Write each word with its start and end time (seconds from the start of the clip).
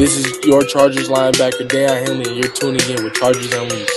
This 0.00 0.16
is 0.16 0.46
your 0.46 0.62
Chargers 0.62 1.10
linebacker, 1.10 1.68
Daiyan 1.68 2.06
Henley, 2.06 2.30
and 2.30 2.42
you're 2.42 2.50
tuning 2.54 2.80
in 2.88 3.04
with 3.04 3.12
Chargers 3.12 3.52
Unleashed. 3.52 3.92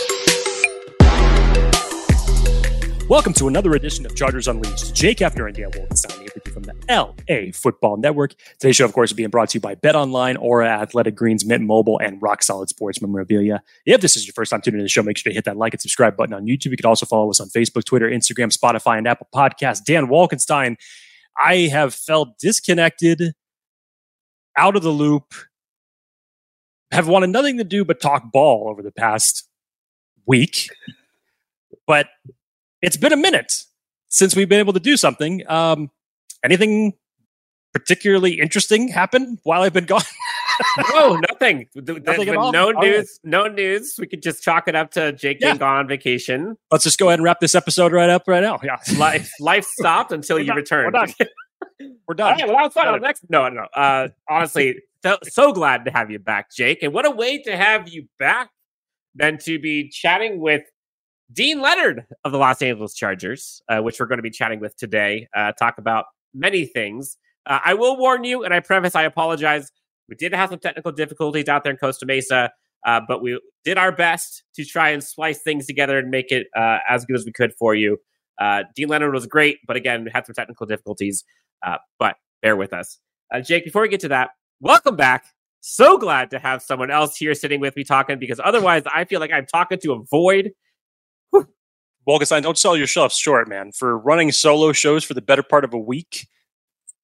Welcome 3.07 3.31
to 3.35 3.47
another 3.47 3.73
edition 3.73 4.05
of 4.05 4.13
Chargers 4.13 4.49
Unleashed. 4.49 4.93
Jake 4.93 5.19
Hefner 5.19 5.45
and 5.47 5.55
Dan 5.55 5.71
Wolkenstein 5.71 6.19
here 6.19 6.27
with 6.35 6.45
you 6.45 6.51
from 6.51 6.63
the 6.63 6.75
LA 6.89 7.53
Football 7.53 7.95
Network. 7.95 8.35
Today's 8.59 8.75
show, 8.75 8.83
of 8.83 8.91
course, 8.91 9.11
is 9.11 9.15
being 9.15 9.29
brought 9.29 9.47
to 9.51 9.59
you 9.59 9.61
by 9.61 9.75
Bet 9.75 9.95
Online, 9.95 10.35
Aura 10.35 10.67
Athletic 10.67 11.15
Greens, 11.15 11.45
Mint 11.45 11.63
Mobile, 11.63 11.97
and 11.99 12.21
Rock 12.21 12.43
Solid 12.43 12.67
Sports 12.67 13.01
Memorabilia. 13.01 13.63
If 13.85 14.01
this 14.01 14.17
is 14.17 14.27
your 14.27 14.33
first 14.33 14.51
time 14.51 14.59
tuning 14.59 14.81
in 14.81 14.83
the 14.83 14.89
show, 14.89 15.03
make 15.03 15.17
sure 15.17 15.31
to 15.31 15.33
hit 15.33 15.45
that 15.45 15.55
like 15.55 15.73
and 15.73 15.81
subscribe 15.81 16.17
button 16.17 16.33
on 16.33 16.43
YouTube. 16.43 16.71
You 16.71 16.75
can 16.75 16.85
also 16.85 17.05
follow 17.05 17.29
us 17.29 17.39
on 17.39 17.47
Facebook, 17.47 17.85
Twitter, 17.85 18.09
Instagram, 18.09 18.53
Spotify, 18.53 18.97
and 18.97 19.07
Apple 19.07 19.29
Podcasts. 19.33 19.81
Dan 19.81 20.07
Wolkenstein, 20.07 20.75
I 21.41 21.69
have 21.71 21.95
felt 21.95 22.37
disconnected, 22.39 23.35
out 24.57 24.75
of 24.75 24.83
the 24.83 24.89
loop, 24.89 25.33
have 26.93 27.07
wanted 27.07 27.27
nothing 27.31 27.57
to 27.57 27.63
do 27.63 27.83
but 27.83 27.99
talk 27.99 28.31
ball 28.31 28.67
over 28.69 28.81
the 28.81 28.91
past 28.91 29.47
week. 30.25 30.69
But 31.87 32.07
it's 32.81 32.97
been 32.97 33.13
a 33.13 33.17
minute 33.17 33.63
since 34.07 34.35
we've 34.35 34.49
been 34.49 34.59
able 34.59 34.73
to 34.73 34.79
do 34.79 34.95
something. 34.97 35.43
Um, 35.49 35.91
anything 36.43 36.93
particularly 37.73 38.39
interesting 38.39 38.87
happen 38.87 39.39
while 39.43 39.63
I've 39.63 39.73
been 39.73 39.85
gone? 39.85 40.01
no, 40.93 41.15
nothing. 41.31 41.67
There's 41.73 41.99
Nothing 42.03 42.21
at 42.21 42.25
been 42.27 42.37
all? 42.37 42.51
no 42.51 42.67
All 42.67 42.73
right. 42.73 42.83
news. 42.91 43.19
No 43.23 43.47
news. 43.47 43.95
We 43.97 44.05
could 44.07 44.21
just 44.21 44.43
chalk 44.43 44.67
it 44.67 44.75
up 44.75 44.91
to 44.91 45.11
Jake 45.13 45.39
Yeah. 45.41 45.49
being 45.49 45.57
gone 45.57 45.77
on 45.77 45.87
vacation. 45.87 46.55
Let's 46.71 46.83
just 46.83 46.99
go 46.99 47.07
ahead 47.09 47.19
and 47.19 47.23
wrap 47.25 47.39
this 47.39 47.55
episode 47.55 47.91
right 47.91 48.09
up 48.09 48.23
right 48.27 48.43
now. 48.43 48.59
Yeah, 48.63 48.77
Life, 48.97 49.31
life 49.39 49.65
stopped 49.65 50.11
until 50.11 50.35
We're 50.37 50.41
you 50.41 50.47
done. 50.47 50.55
returned. 50.57 50.95
We're 50.95 51.05
done. 51.07 51.17
we're 52.07 52.13
All 52.13 52.15
done. 52.15 52.37
right, 52.37 52.47
well, 52.47 52.57
that 52.57 52.63
was 52.65 52.73
fun. 52.73 52.83
Got 52.85 52.87
On 52.89 52.95
it. 52.95 52.99
the 53.01 53.07
next, 53.07 53.25
no, 53.29 53.49
no, 53.49 53.61
no. 53.61 53.67
Uh, 53.81 54.07
honestly, 54.29 54.79
so, 55.23 55.51
glad 55.51 55.85
to 55.85 55.91
have 55.91 56.11
you 56.11 56.19
back, 56.19 56.51
Jake. 56.55 56.81
And 56.81 56.93
what 56.93 57.05
a 57.05 57.11
way 57.11 57.41
to 57.43 57.55
have 57.55 57.89
you 57.89 58.07
back 58.19 58.49
than 59.15 59.37
to 59.39 59.59
be 59.59 59.89
chatting 59.89 60.39
with 60.39 60.63
Deane 61.31 61.61
Leonard 61.61 62.05
of 62.23 62.31
the 62.31 62.37
Los 62.37 62.61
Angeles 62.61 62.93
Chargers, 62.93 63.61
uh, 63.69 63.79
which 63.79 63.99
we're 63.99 64.05
going 64.05 64.17
to 64.17 64.23
be 64.23 64.29
chatting 64.29 64.59
with 64.59 64.75
today. 64.77 65.27
Uh, 65.35 65.51
talk 65.53 65.77
about 65.77 66.05
many 66.33 66.65
things. 66.65 67.17
Uh, 67.45 67.59
I 67.63 67.73
will 67.73 67.97
warn 67.97 68.23
you, 68.23 68.43
and 68.43 68.53
I 68.53 68.59
preface, 68.59 68.95
I 68.95 69.03
apologize. 69.03 69.71
We 70.09 70.15
did 70.15 70.33
have 70.33 70.49
some 70.49 70.59
technical 70.59 70.91
difficulties 70.91 71.47
out 71.47 71.63
there 71.63 71.71
in 71.71 71.77
Costa 71.77 72.05
Mesa, 72.05 72.51
uh, 72.85 73.01
but 73.07 73.21
we 73.21 73.39
did 73.63 73.77
our 73.77 73.91
best 73.91 74.43
to 74.55 74.65
try 74.65 74.89
and 74.89 75.03
splice 75.03 75.41
things 75.41 75.65
together 75.65 75.97
and 75.97 76.09
make 76.09 76.31
it 76.31 76.47
uh, 76.55 76.79
as 76.89 77.05
good 77.05 77.15
as 77.15 77.25
we 77.25 77.31
could 77.31 77.53
for 77.57 77.75
you. 77.75 77.97
Uh, 78.39 78.63
Deane 78.75 78.89
Leonard 78.89 79.13
was 79.13 79.25
great, 79.27 79.59
but 79.67 79.75
again, 79.75 80.05
had 80.13 80.25
some 80.25 80.35
technical 80.35 80.65
difficulties. 80.65 81.23
But 81.99 82.15
bear 82.41 82.57
with 82.57 82.73
us. 82.73 82.99
Jake, 83.43 83.63
before 83.63 83.81
we 83.81 83.87
get 83.87 84.01
to 84.01 84.09
that, 84.09 84.31
welcome 84.63 84.95
back. 84.95 85.25
So 85.59 85.97
glad 85.97 86.31
to 86.31 86.39
have 86.39 86.61
someone 86.61 86.89
else 86.89 87.17
here 87.17 87.33
sitting 87.33 87.59
with 87.59 87.75
me 87.75 87.83
talking 87.83 88.17
because 88.17 88.39
otherwise 88.43 88.83
I 88.91 89.03
feel 89.03 89.19
like 89.19 89.31
I'm 89.31 89.45
talking 89.45 89.77
to 89.79 89.93
a 89.93 90.03
void. 90.09 90.51
Wolkenstein, 92.07 92.41
don't 92.41 92.57
sell 92.57 92.75
yourself 92.75 93.13
short, 93.13 93.49
man. 93.49 93.71
For 93.73 93.97
running 93.97 94.31
solo 94.31 94.71
shows 94.71 95.03
for 95.03 95.13
the 95.13 95.21
better 95.21 95.43
part 95.43 95.65
of 95.65 95.73
a 95.73 95.77
week, 95.77 96.27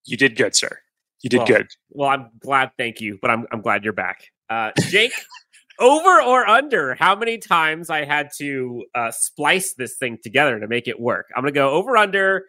you 0.05 0.17
did 0.17 0.35
good, 0.37 0.55
sir. 0.55 0.79
You 1.21 1.29
did 1.29 1.39
Well, 1.39 1.47
good. 1.47 1.67
Well, 1.89 2.09
I'm 2.09 2.29
glad, 2.39 2.71
thank 2.77 3.01
you, 3.01 3.19
but 3.21 3.29
I'm, 3.29 3.45
I'm 3.51 3.61
glad 3.61 3.83
you're 3.83 3.93
back. 3.93 4.23
Uh, 4.49 4.71
Jake, 4.89 5.11
over 5.79 6.21
or 6.21 6.47
under 6.47 6.95
how 6.95 7.15
many 7.15 7.37
times 7.37 7.89
I 7.89 8.05
had 8.05 8.29
to 8.37 8.85
uh, 8.95 9.11
splice 9.11 9.73
this 9.73 9.97
thing 9.97 10.17
together 10.23 10.59
to 10.59 10.67
make 10.67 10.87
it 10.87 10.99
work? 10.99 11.27
I'm 11.35 11.43
going 11.43 11.53
to 11.53 11.57
go 11.57 11.71
over 11.71 11.97
under 11.97 12.45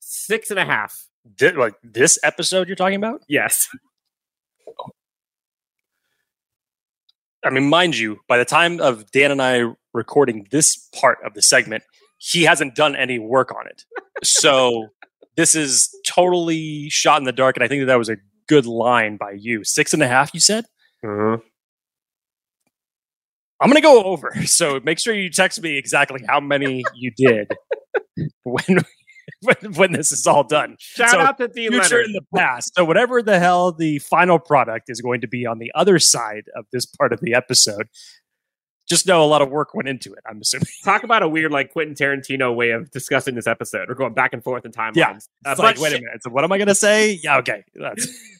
six 0.00 0.50
and 0.50 0.58
a 0.58 0.66
half. 0.66 1.06
Did, 1.34 1.56
like 1.56 1.74
this 1.82 2.18
episode 2.22 2.68
you're 2.68 2.76
talking 2.76 2.96
about? 2.96 3.22
Yes. 3.26 3.68
I 7.44 7.50
mean, 7.50 7.68
mind 7.68 7.96
you, 7.96 8.18
by 8.28 8.38
the 8.38 8.44
time 8.44 8.80
of 8.80 9.10
Dan 9.10 9.30
and 9.30 9.42
I 9.42 9.64
recording 9.92 10.46
this 10.50 10.76
part 10.94 11.18
of 11.24 11.34
the 11.34 11.42
segment, 11.42 11.84
he 12.18 12.44
hasn't 12.44 12.74
done 12.74 12.94
any 12.94 13.18
work 13.18 13.50
on 13.54 13.66
it. 13.66 13.84
So 14.22 14.88
this 15.36 15.54
is 15.54 15.88
totally 16.06 16.88
shot 16.90 17.20
in 17.20 17.24
the 17.24 17.32
dark, 17.32 17.56
and 17.56 17.64
I 17.64 17.68
think 17.68 17.80
that 17.82 17.86
that 17.86 17.98
was 17.98 18.08
a 18.10 18.16
good 18.46 18.66
line 18.66 19.16
by 19.16 19.32
you. 19.32 19.64
Six 19.64 19.94
and 19.94 20.02
a 20.02 20.08
half, 20.08 20.34
you 20.34 20.40
said. 20.40 20.66
Mm-hmm. 21.04 21.40
I'm 23.60 23.68
gonna 23.68 23.80
go 23.80 24.02
over. 24.04 24.32
So 24.46 24.80
make 24.82 24.98
sure 24.98 25.14
you 25.14 25.30
text 25.30 25.62
me 25.62 25.76
exactly 25.76 26.20
how 26.26 26.40
many 26.40 26.82
you 26.94 27.12
did 27.16 27.52
when 28.42 28.84
when, 29.42 29.72
when 29.74 29.92
this 29.92 30.12
is 30.12 30.26
all 30.26 30.44
done. 30.44 30.76
Shout 30.78 31.10
So, 31.10 31.18
out 31.20 31.38
to 31.38 31.48
Deane 31.48 31.70
Future 31.72 31.96
Leonard. 31.96 32.06
in 32.06 32.12
the 32.12 32.22
past. 32.36 32.72
So 32.74 32.84
whatever 32.84 33.22
the 33.22 33.38
hell 33.38 33.72
the 33.72 33.98
final 34.00 34.38
product 34.38 34.86
is 34.88 35.00
going 35.00 35.20
to 35.22 35.28
be 35.28 35.46
on 35.46 35.58
the 35.58 35.70
other 35.74 35.98
side 35.98 36.44
of 36.56 36.66
this 36.72 36.86
part 36.86 37.12
of 37.12 37.20
the 37.20 37.34
episode, 37.34 37.88
just 38.88 39.06
know 39.06 39.22
a 39.22 39.26
lot 39.26 39.40
of 39.40 39.50
work 39.50 39.72
went 39.72 39.88
into 39.88 40.12
it. 40.12 40.18
I'm 40.28 40.40
assuming. 40.40 40.66
Talk 40.84 41.04
about 41.04 41.22
a 41.22 41.28
weird, 41.28 41.52
like 41.52 41.72
Quentin 41.72 41.94
Tarantino 41.94 42.54
way 42.54 42.70
of 42.70 42.90
discussing 42.90 43.36
this 43.36 43.46
episode. 43.46 43.88
We're 43.88 43.94
going 43.94 44.14
back 44.14 44.32
and 44.32 44.42
forth 44.42 44.64
in 44.64 44.72
timelines. 44.72 44.96
Yeah. 44.96 45.18
Uh, 45.46 45.50
It's 45.52 45.60
like, 45.60 45.78
wait 45.78 45.92
a 45.92 46.00
minute. 46.00 46.22
So 46.22 46.30
what 46.30 46.42
am 46.42 46.50
I 46.50 46.58
going 46.58 46.66
to 46.68 46.74
say? 46.74 47.20
Yeah, 47.22 47.38
okay. 47.38 47.62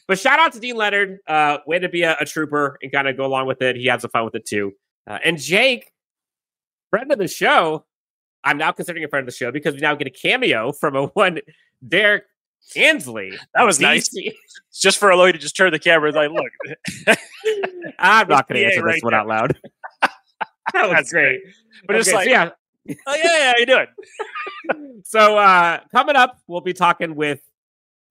But 0.07 0.19
shout 0.19 0.39
out 0.39 0.51
to 0.53 0.59
Deane 0.59 0.75
Leonard. 0.75 1.19
Uh, 1.25 1.59
way 1.65 1.79
to 1.79 1.87
be 1.87 2.01
a, 2.01 2.17
a 2.19 2.25
trooper 2.25 2.77
and 2.81 2.91
kind 2.91 3.07
of 3.07 3.15
go 3.15 3.25
along 3.25 3.47
with 3.47 3.61
it. 3.61 3.77
He 3.77 3.85
had 3.85 4.01
some 4.01 4.11
fun 4.11 4.25
with 4.25 4.35
it 4.35 4.45
too. 4.45 4.73
Uh, 5.09 5.19
and 5.23 5.37
Jake, 5.39 5.93
friend 6.89 7.09
of 7.13 7.17
the 7.17 7.29
show. 7.29 7.85
I'm 8.43 8.57
now 8.57 8.71
considering 8.71 9.03
a 9.03 9.07
friend 9.07 9.27
of 9.27 9.33
the 9.33 9.37
show 9.37 9.51
because 9.51 9.73
we 9.75 9.81
now 9.81 9.95
get 9.95 10.07
a 10.07 10.11
cameo 10.11 10.71
from 10.71 10.95
a 10.95 11.05
one 11.07 11.39
Derrick 11.87 12.23
Ansley. 12.75 13.37
that 13.55 13.63
was 13.63 13.79
nice. 13.79 14.09
Just 14.73 14.97
for 14.97 15.11
Eloy 15.11 15.31
to 15.31 15.37
just 15.37 15.55
turn 15.57 15.71
the 15.71 15.79
camera 15.79 16.07
and 16.09 16.15
like, 16.15 16.31
look, 16.31 17.17
I'm 17.99 18.27
not 18.27 18.47
going 18.47 18.61
to 18.61 18.67
answer 18.67 18.83
right 18.83 18.95
this 18.95 19.03
one 19.03 19.13
out 19.13 19.27
loud. 19.27 19.57
that 20.01 20.83
was 20.87 20.91
That's 20.91 21.11
great. 21.11 21.41
but 21.85 21.95
it's 21.97 22.07
Okay, 22.07 22.11
so 22.11 22.17
like, 22.17 22.29
yeah, 22.29 22.49
oh 23.07 23.15
yeah, 23.15 23.37
yeah, 23.37 23.51
how 23.51 23.57
you 23.57 23.65
doing? 23.65 25.01
So 25.03 25.37
uh 25.37 25.79
coming 25.91 26.15
up, 26.15 26.37
we'll 26.47 26.61
be 26.61 26.73
talking 26.73 27.15
with 27.15 27.41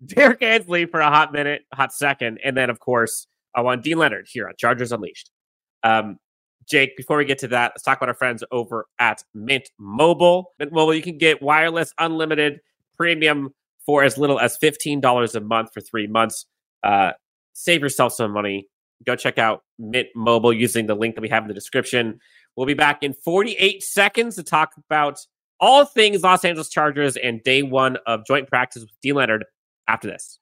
Derrick 0.04 0.42
Ansley 0.42 0.86
for 0.86 1.00
a 1.00 1.08
hot 1.08 1.32
minute, 1.32 1.62
hot 1.72 1.92
second, 1.92 2.38
and 2.44 2.56
then 2.56 2.70
of 2.70 2.78
course 2.78 3.26
I 3.54 3.62
want 3.62 3.82
Deane 3.82 3.98
Leonard 3.98 4.28
here 4.30 4.46
on 4.46 4.54
Chargers 4.58 4.92
Unleashed. 4.92 5.30
Um, 5.82 6.18
Jake, 6.70 6.96
before 6.96 7.16
we 7.16 7.24
get 7.24 7.38
to 7.38 7.48
that, 7.48 7.72
let's 7.74 7.82
talk 7.82 7.98
about 7.98 8.08
our 8.08 8.14
friends 8.14 8.44
over 8.52 8.86
at 9.00 9.24
Mint 9.34 9.70
Mobile. 9.78 10.52
Mint 10.58 10.72
Mobile, 10.72 10.94
you 10.94 11.02
can 11.02 11.18
get 11.18 11.42
wireless, 11.42 11.92
unlimited, 11.98 12.60
premium 12.96 13.52
for 13.84 14.04
as 14.04 14.16
little 14.16 14.38
as 14.38 14.56
fifteen 14.56 15.00
dollars 15.00 15.34
a 15.34 15.40
month 15.40 15.70
for 15.74 15.80
three 15.80 16.06
months. 16.06 16.46
Uh, 16.84 17.12
save 17.54 17.82
yourself 17.82 18.12
some 18.12 18.30
money. 18.30 18.68
Go 19.04 19.16
check 19.16 19.36
out 19.36 19.64
Mint 19.78 20.08
Mobile 20.14 20.52
using 20.52 20.86
the 20.86 20.94
link 20.94 21.16
that 21.16 21.22
we 21.22 21.28
have 21.28 21.42
in 21.42 21.48
the 21.48 21.54
description. 21.54 22.20
We'll 22.54 22.66
be 22.66 22.74
back 22.74 23.02
in 23.02 23.14
48 23.14 23.82
seconds 23.82 24.36
to 24.36 24.42
talk 24.42 24.72
about 24.76 25.20
all 25.58 25.84
things 25.84 26.22
Los 26.22 26.44
Angeles 26.44 26.68
Chargers 26.68 27.16
and 27.16 27.42
day 27.42 27.62
one 27.62 27.96
of 28.06 28.24
joint 28.26 28.48
practice 28.48 28.82
with 28.82 28.92
D. 29.02 29.12
Leonard 29.12 29.44
after 29.88 30.08
this. 30.08 30.38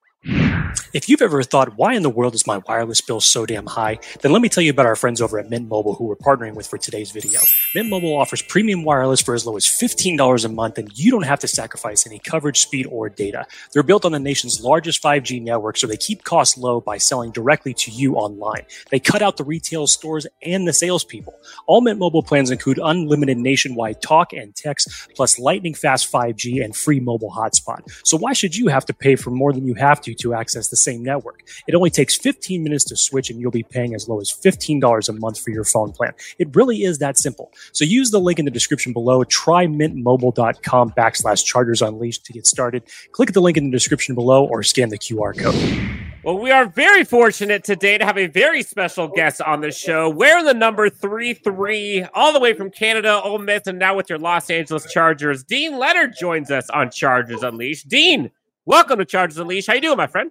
If 0.95 1.09
you've 1.09 1.21
ever 1.21 1.43
thought, 1.43 1.77
why 1.77 1.95
in 1.95 2.03
the 2.03 2.11
world 2.11 2.35
is 2.35 2.47
my 2.47 2.59
wireless 2.67 3.01
bill 3.01 3.21
so 3.21 3.47
damn 3.47 3.67
high? 3.67 4.01
Then 4.21 4.33
let 4.33 4.43
me 4.43 4.49
tell 4.49 4.65
you 4.65 4.71
about 4.71 4.87
our 4.87 4.97
friends 4.97 5.21
over 5.21 5.39
at 5.39 5.49
Mint 5.49 5.69
Mobile 5.69 5.95
who 5.95 6.05
we're 6.05 6.17
partnering 6.17 6.55
with 6.55 6.67
for 6.67 6.77
today's 6.77 7.13
video. 7.13 7.41
Mint 7.75 7.89
Mobile 7.89 8.17
offers 8.17 8.43
premium 8.43 8.85
wireless 8.85 9.21
for 9.21 9.35
as 9.35 9.47
low 9.47 9.57
as 9.57 9.67
$15 9.67 10.45
a 10.45 10.49
month, 10.49 10.77
and 10.77 10.99
you 10.99 11.11
don't 11.13 11.23
have 11.23 11.41
to 11.41 11.49
sacrifice 11.49 12.07
any 12.07 12.19
coverage, 12.19 12.59
speed, 12.59 12.87
or 12.91 13.09
data. 13.09 13.47
They're 13.73 13.85
built 13.85 14.05
on 14.05 14.13
the 14.13 14.19
nation's 14.19 14.61
largest 14.61 15.01
5G 15.01 15.41
network, 15.41 15.77
so 15.77 15.87
they 15.87 15.97
keep 15.97 16.25
costs 16.25 16.59
low 16.59 16.81
by 16.81 16.99
selling 16.99 17.31
directly 17.31 17.75
to 17.75 17.93
you 17.93 18.15
online. 18.15 18.65
They 18.91 18.99
cut 18.99 19.23
out 19.23 19.37
the 19.37 19.45
retail 19.45 19.87
stores 19.87 20.27
and 20.43 20.67
the 20.67 20.73
salespeople. 20.73 21.39
All 21.69 21.81
Mint 21.81 22.01
Mobile 22.01 22.25
plans 22.25 22.51
include 22.51 22.81
unlimited 22.83 23.39
nationwide 23.39 24.03
talk 24.03 24.33
and 24.33 24.57
text, 24.57 24.89
plus 25.15 25.39
lightning 25.39 25.75
fast 25.75 26.11
5G 26.11 26.65
and 26.65 26.75
free 26.75 26.99
mobile 26.99 27.31
hotspot. 27.31 27.83
So 28.05 28.17
why 28.17 28.33
should 28.33 28.57
you 28.57 28.67
have 28.69 28.87
to 28.87 28.95
pay 28.95 29.15
for 29.17 29.31
more 29.31 29.53
than 29.53 29.65
you 29.67 29.75
have 29.75 30.01
to 30.01 30.15
to 30.15 30.35
access 30.35 30.48
the 30.55 30.77
same 30.77 31.03
network? 31.03 31.43
It 31.67 31.75
only 31.75 31.91
takes 31.91 32.17
15 32.17 32.63
minutes 32.63 32.85
to 32.85 32.97
switch 32.97 33.31
and 33.31 33.41
you'll 33.41 33.51
be 33.51 33.63
paying 33.63 33.95
as 33.95 34.09
low 34.09 34.21
as 34.21 34.31
$15 34.31 35.09
a 35.09 35.13
month 35.13 35.39
for 35.41 35.51
your 35.51 35.65
phone 35.65 35.93
plan. 35.93 36.13
It 36.39 36.55
really 36.55 36.83
is 36.83 36.99
that 36.99 37.19
simple. 37.19 37.53
So 37.73 37.85
use 37.85 38.11
the 38.11 38.21
link 38.21 38.39
in 38.39 38.45
the 38.45 38.51
description 38.51 38.93
below. 38.93 39.25
Try 39.25 39.67
mintmobile.com 39.67 40.91
backslash 40.91 41.45
chargers 41.45 41.83
unleashed 41.83 42.25
to 42.27 42.33
get 42.33 42.47
started. 42.47 42.83
Click 43.13 43.33
the 43.33 43.41
link 43.41 43.57
in 43.57 43.65
the 43.65 43.71
description 43.71 44.15
below 44.15 44.47
or 44.47 44.63
scan 44.63 44.89
the 44.89 44.99
QR 44.99 45.39
code. 45.39 46.09
Well, 46.25 46.39
we 46.39 46.51
are 46.51 46.67
very 46.67 47.05
fortunate 47.05 47.63
today 47.63 47.97
to 47.97 48.05
have 48.05 48.19
a 48.19 48.27
very 48.27 48.63
special 48.63 49.09
guest 49.09 49.41
on 49.41 49.61
the 49.61 49.71
show. 49.71 50.11
Wearing 50.11 50.45
the 50.45 50.53
number 50.53 50.91
3 50.91 51.33
3, 51.33 52.07
all 52.13 52.33
the 52.33 52.41
way 52.41 52.55
from 52.55 52.71
Canada, 52.71 53.21
Ole 53.23 53.39
Miss, 53.39 53.67
and 53.67 53.79
now 53.79 53.97
with 53.97 54.11
your 54.11 54.19
Los 54.19 54.51
Angeles 54.51 54.93
Chargers. 54.93 55.45
Deane 55.45 55.79
Leonard 55.79 56.15
joins 56.19 56.51
us 56.51 56.69
on 56.71 56.91
Chargers 56.91 57.43
Unleashed. 57.43 57.89
Deane, 57.89 58.31
welcome 58.69 58.99
to 58.99 59.05
Chargers 59.07 59.39
Unleashed. 59.39 59.67
How 59.67 59.75
you 59.75 59.81
doing, 59.81 59.97
my 59.97 60.07
friend? 60.07 60.31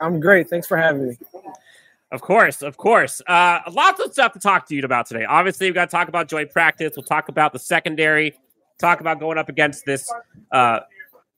I'm 0.00 0.20
great. 0.20 0.48
Thanks 0.48 0.68
for 0.68 0.76
having 0.76 1.08
me. 1.08 1.18
Of 2.12 2.20
course, 2.20 2.62
of 2.62 2.76
course. 2.76 3.20
Uh, 3.26 3.60
lots 3.70 4.00
of 4.00 4.12
stuff 4.12 4.32
to 4.34 4.38
talk 4.38 4.68
to 4.68 4.76
you 4.76 4.84
about 4.84 5.06
today. 5.06 5.24
Obviously, 5.24 5.66
we've 5.66 5.74
got 5.74 5.86
to 5.86 5.90
talk 5.90 6.08
about 6.08 6.28
joint 6.28 6.52
practice. 6.52 6.92
We'll 6.96 7.02
talk 7.02 7.28
about 7.28 7.52
the 7.52 7.58
secondary. 7.58 8.34
Talk 8.78 9.00
about 9.00 9.18
going 9.18 9.38
up 9.38 9.48
against 9.48 9.84
this 9.84 10.10
uh, 10.52 10.80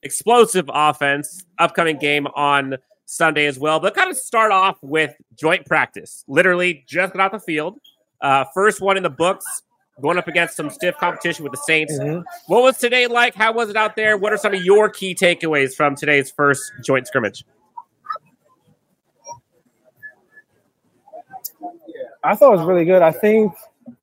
explosive 0.03 0.69
offense. 0.71 1.43
Upcoming 1.57 1.97
game 1.97 2.27
on 2.27 2.77
Sunday 3.05 3.47
as 3.47 3.57
well. 3.57 3.79
But 3.79 3.95
kind 3.95 4.11
of 4.11 4.17
start 4.17 4.51
off 4.51 4.77
with 4.83 5.15
joint 5.35 5.65
practice. 5.65 6.23
Literally 6.27 6.83
just 6.87 7.13
got 7.13 7.21
off 7.21 7.31
the 7.31 7.39
field. 7.39 7.79
Uh, 8.21 8.45
first 8.53 8.79
one 8.79 8.95
in 8.95 9.03
the 9.03 9.09
books, 9.09 9.63
going 10.01 10.17
up 10.17 10.27
against 10.27 10.55
some 10.55 10.69
stiff 10.69 10.97
competition 10.97 11.43
with 11.43 11.53
the 11.53 11.57
Saints. 11.65 11.97
Mhm. 11.97 12.23
What 12.47 12.63
was 12.63 12.77
today 12.77 13.07
like? 13.07 13.33
How 13.33 13.53
was 13.53 13.69
it 13.69 13.77
out 13.77 13.95
there? 13.95 14.17
What 14.17 14.33
are 14.33 14.37
some 14.37 14.53
of 14.53 14.63
your 14.63 14.89
key 14.89 15.15
takeaways 15.15 15.73
from 15.73 15.95
today's 15.95 16.29
first 16.29 16.71
joint 16.83 17.07
scrimmage? 17.07 17.45
I 22.23 22.35
thought 22.35 22.53
it 22.53 22.57
was 22.57 22.65
really 22.65 22.85
good. 22.85 23.01
I 23.01 23.11
think 23.11 23.53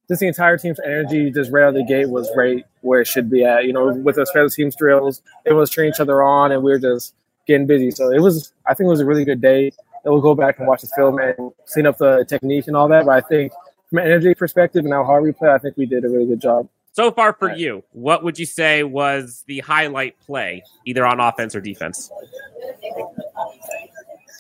just 0.09 0.21
the 0.21 0.29
entire 0.29 0.57
team's 0.57 0.79
energy 0.85 1.31
just 1.31 1.51
right 1.51 1.65
out 1.65 1.71
of 1.71 1.75
the 1.75 1.85
gate 1.85 2.09
was 2.09 2.31
right 2.37 2.65
where 2.83 3.01
it 3.01 3.07
should 3.07 3.29
be 3.29 3.45
at. 3.45 3.65
You 3.65 3.73
know, 3.73 3.93
with 3.93 4.17
the 4.17 4.25
special 4.27 4.49
teams 4.49 4.77
drills, 4.77 5.23
everyone 5.45 5.61
was 5.61 5.71
cheering 5.71 5.91
each 5.91 6.01
other 6.01 6.23
on, 6.23 6.53
and 6.53 6.63
we 6.63 6.71
were 6.71 6.79
just 6.79 7.15
getting 7.47 7.67
busy. 7.67 7.91
So 7.91 8.11
it 8.11 8.21
was, 8.21 8.53
I 8.67 8.75
think 8.75 8.87
it 8.87 8.91
was 8.91 9.01
a 9.01 9.07
really 9.07 9.25
good 9.25 9.41
day. 9.41 9.73
And 10.05 10.13
we'll 10.13 10.23
go 10.23 10.35
back 10.35 10.59
and 10.59 10.67
watch 10.67 10.83
the 10.83 10.89
film 10.97 11.19
and 11.19 11.53
clean 11.67 11.87
up 11.87 11.99
the 11.99 12.25
technique 12.29 12.67
and 12.67 12.77
all 12.77 12.89
that. 12.89 13.07
But 13.07 13.17
I 13.17 13.21
think 13.21 13.53
from 13.93 13.99
an 13.99 14.07
energy 14.07 14.35
perspective 14.35 14.87
and 14.87 14.95
how 14.95 15.05
hard 15.05 15.23
we 15.23 15.33
play, 15.33 15.51
I 15.51 15.59
think 15.59 15.77
we 15.77 15.85
did 15.85 16.03
a 16.07 16.09
really 16.09 16.25
good 16.27 16.41
job. 16.41 16.67
So 16.95 17.11
far 17.11 17.35
for 17.35 17.49
Right. 17.49 17.59
you, 17.59 17.85
what 17.93 18.25
would 18.25 18.39
you 18.39 18.47
say 18.47 18.85
was 18.85 19.45
the 19.47 19.61
highlight 19.61 20.19
play, 20.21 20.63
either 20.87 21.05
on 21.05 21.21
offense 21.21 21.55
or 21.55 21.61
defense? 21.61 22.11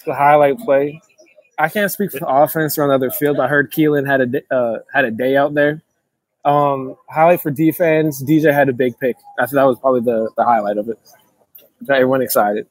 the 0.07 0.15
highlight 0.15 0.59
play. 0.59 1.01
I 1.59 1.69
can't 1.69 1.91
speak 1.93 2.13
for 2.13 2.19
the 2.19 2.27
offense 2.29 2.77
or 2.79 2.83
on 2.85 2.89
the 2.89 2.95
other 2.95 3.11
field. 3.11 3.39
I 3.39 3.47
heard 3.47 3.71
Keelan 3.71 4.07
had 4.07 4.21
a 4.23 4.27
d- 4.27 4.41
uh, 4.51 4.79
had 4.93 5.05
a 5.05 5.11
day 5.11 5.37
out 5.37 5.53
there. 5.55 5.83
Um, 6.45 6.97
highlight 7.11 7.41
for 7.43 7.51
defense. 7.51 8.23
DJ 8.23 8.53
had 8.53 8.69
a 8.71 8.73
big 8.73 8.99
pick. 8.99 9.17
I 9.39 9.43
think 9.43 9.53
that 9.57 9.65
was 9.65 9.79
probably 9.79 10.01
the, 10.01 10.31
the 10.37 10.45
highlight 10.45 10.79
of 10.79 10.89
it. 10.89 10.99
Got 11.87 11.97
everyone 11.97 12.23
excited. 12.23 12.67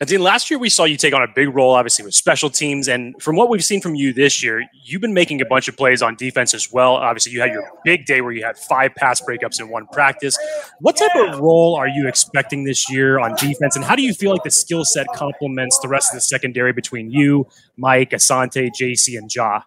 And 0.00 0.08
Deane, 0.08 0.22
last 0.22 0.50
year 0.50 0.58
we 0.58 0.68
saw 0.68 0.84
you 0.84 0.96
take 0.96 1.14
on 1.14 1.22
a 1.22 1.28
big 1.32 1.54
role, 1.54 1.74
obviously 1.74 2.04
with 2.04 2.14
special 2.14 2.50
teams, 2.50 2.88
and 2.88 3.14
from 3.22 3.36
what 3.36 3.48
we've 3.48 3.64
seen 3.64 3.80
from 3.80 3.94
you 3.94 4.12
this 4.12 4.42
year, 4.42 4.64
you've 4.82 5.00
been 5.00 5.14
making 5.14 5.40
a 5.40 5.44
bunch 5.44 5.68
of 5.68 5.76
plays 5.76 6.02
on 6.02 6.16
defense 6.16 6.52
as 6.52 6.72
well. 6.72 6.94
Obviously, 6.96 7.32
you 7.32 7.40
had 7.40 7.52
your 7.52 7.70
big 7.84 8.04
day 8.04 8.20
where 8.20 8.32
you 8.32 8.44
had 8.44 8.58
five 8.58 8.94
pass 8.96 9.20
breakups 9.20 9.60
in 9.60 9.68
one 9.68 9.86
practice. 9.92 10.36
What 10.80 10.96
type 10.96 11.14
of 11.14 11.38
role 11.38 11.76
are 11.76 11.88
you 11.88 12.08
expecting 12.08 12.64
this 12.64 12.90
year 12.90 13.20
on 13.20 13.36
defense, 13.36 13.76
and 13.76 13.84
how 13.84 13.94
do 13.94 14.02
you 14.02 14.12
feel 14.12 14.32
like 14.32 14.42
the 14.42 14.50
skill 14.50 14.84
set 14.84 15.06
complements 15.14 15.78
the 15.80 15.88
rest 15.88 16.12
of 16.12 16.16
the 16.16 16.22
secondary 16.22 16.72
between 16.72 17.10
you, 17.10 17.46
Mike, 17.76 18.10
Asante, 18.10 18.70
JC, 18.78 19.16
and 19.16 19.32
Ja? 19.34 19.62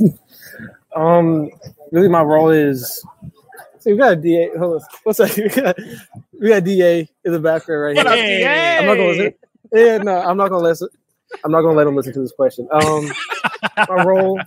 Um, 0.96 1.50
really, 1.92 2.08
my 2.08 2.22
role 2.22 2.50
is. 2.50 3.04
We 3.88 3.96
got 3.96 4.12
a 4.12 4.16
DA. 4.16 4.50
Hold 4.58 4.82
on. 4.82 4.88
What's 5.04 5.18
that? 5.18 5.34
We 5.34 5.48
got, 5.48 5.76
we 6.38 6.48
got 6.48 6.64
DA 6.64 7.08
in 7.24 7.32
the 7.32 7.40
background 7.40 7.96
right 7.96 7.96
here. 7.96 8.44
DA? 8.44 8.78
I'm 8.78 8.86
not 8.86 8.94
gonna 8.96 9.08
listen. 9.08 9.34
Yeah, 9.72 9.98
no, 9.98 10.20
I'm 10.20 10.36
not 10.36 10.48
gonna 10.50 10.62
listen. 10.62 10.88
I'm 11.42 11.50
not 11.50 11.62
gonna 11.62 11.76
let 11.76 11.86
him 11.86 11.96
listen 11.96 12.12
to 12.12 12.20
this 12.20 12.32
question. 12.32 12.68
Um, 12.70 13.10
my 13.88 14.04
role, 14.04 14.38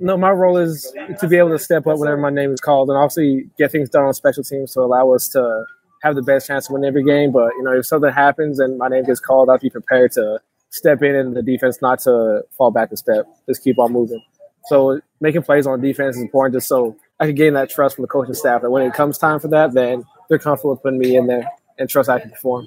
no, 0.00 0.16
my 0.16 0.30
role 0.30 0.56
is 0.56 0.92
to 1.20 1.28
be 1.28 1.36
able 1.36 1.50
to 1.50 1.60
step 1.60 1.86
up 1.86 1.98
whenever 1.98 2.16
my 2.16 2.30
name 2.30 2.52
is 2.52 2.60
called, 2.60 2.88
and 2.88 2.98
obviously 2.98 3.48
get 3.56 3.70
things 3.70 3.88
done 3.88 4.04
on 4.04 4.14
special 4.14 4.42
teams 4.42 4.72
to 4.72 4.80
allow 4.80 5.12
us 5.12 5.28
to 5.28 5.64
have 6.02 6.16
the 6.16 6.22
best 6.22 6.48
chance 6.48 6.66
to 6.66 6.72
win 6.72 6.84
every 6.84 7.04
game. 7.04 7.30
But 7.30 7.52
you 7.56 7.62
know, 7.62 7.72
if 7.72 7.86
something 7.86 8.12
happens 8.12 8.58
and 8.58 8.78
my 8.78 8.88
name 8.88 9.04
gets 9.04 9.20
called, 9.20 9.48
I'll 9.48 9.58
be 9.58 9.70
prepared 9.70 10.10
to 10.12 10.40
step 10.70 11.02
in 11.04 11.14
and 11.14 11.36
the 11.36 11.42
defense 11.42 11.78
not 11.80 12.00
to 12.00 12.42
fall 12.58 12.72
back 12.72 12.90
a 12.90 12.96
step, 12.96 13.26
just 13.48 13.62
keep 13.62 13.78
on 13.78 13.92
moving. 13.92 14.20
So 14.66 15.00
making 15.20 15.42
plays 15.42 15.68
on 15.68 15.80
defense 15.80 16.16
is 16.16 16.22
important, 16.22 16.54
just 16.54 16.66
so 16.66 16.96
I 17.20 17.26
can 17.26 17.34
gain 17.34 17.54
that 17.54 17.70
trust 17.70 17.96
from 17.96 18.02
the 18.02 18.08
coaching 18.08 18.34
staff 18.34 18.62
that 18.62 18.70
when 18.70 18.82
it 18.82 18.92
comes 18.92 19.18
time 19.18 19.40
for 19.40 19.48
that, 19.48 19.72
then 19.72 20.04
they're 20.28 20.38
comfortable 20.38 20.76
putting 20.76 20.98
me 20.98 21.16
in 21.16 21.26
there 21.26 21.48
and 21.78 21.88
trust 21.88 22.08
I 22.08 22.18
can 22.18 22.30
perform. 22.30 22.66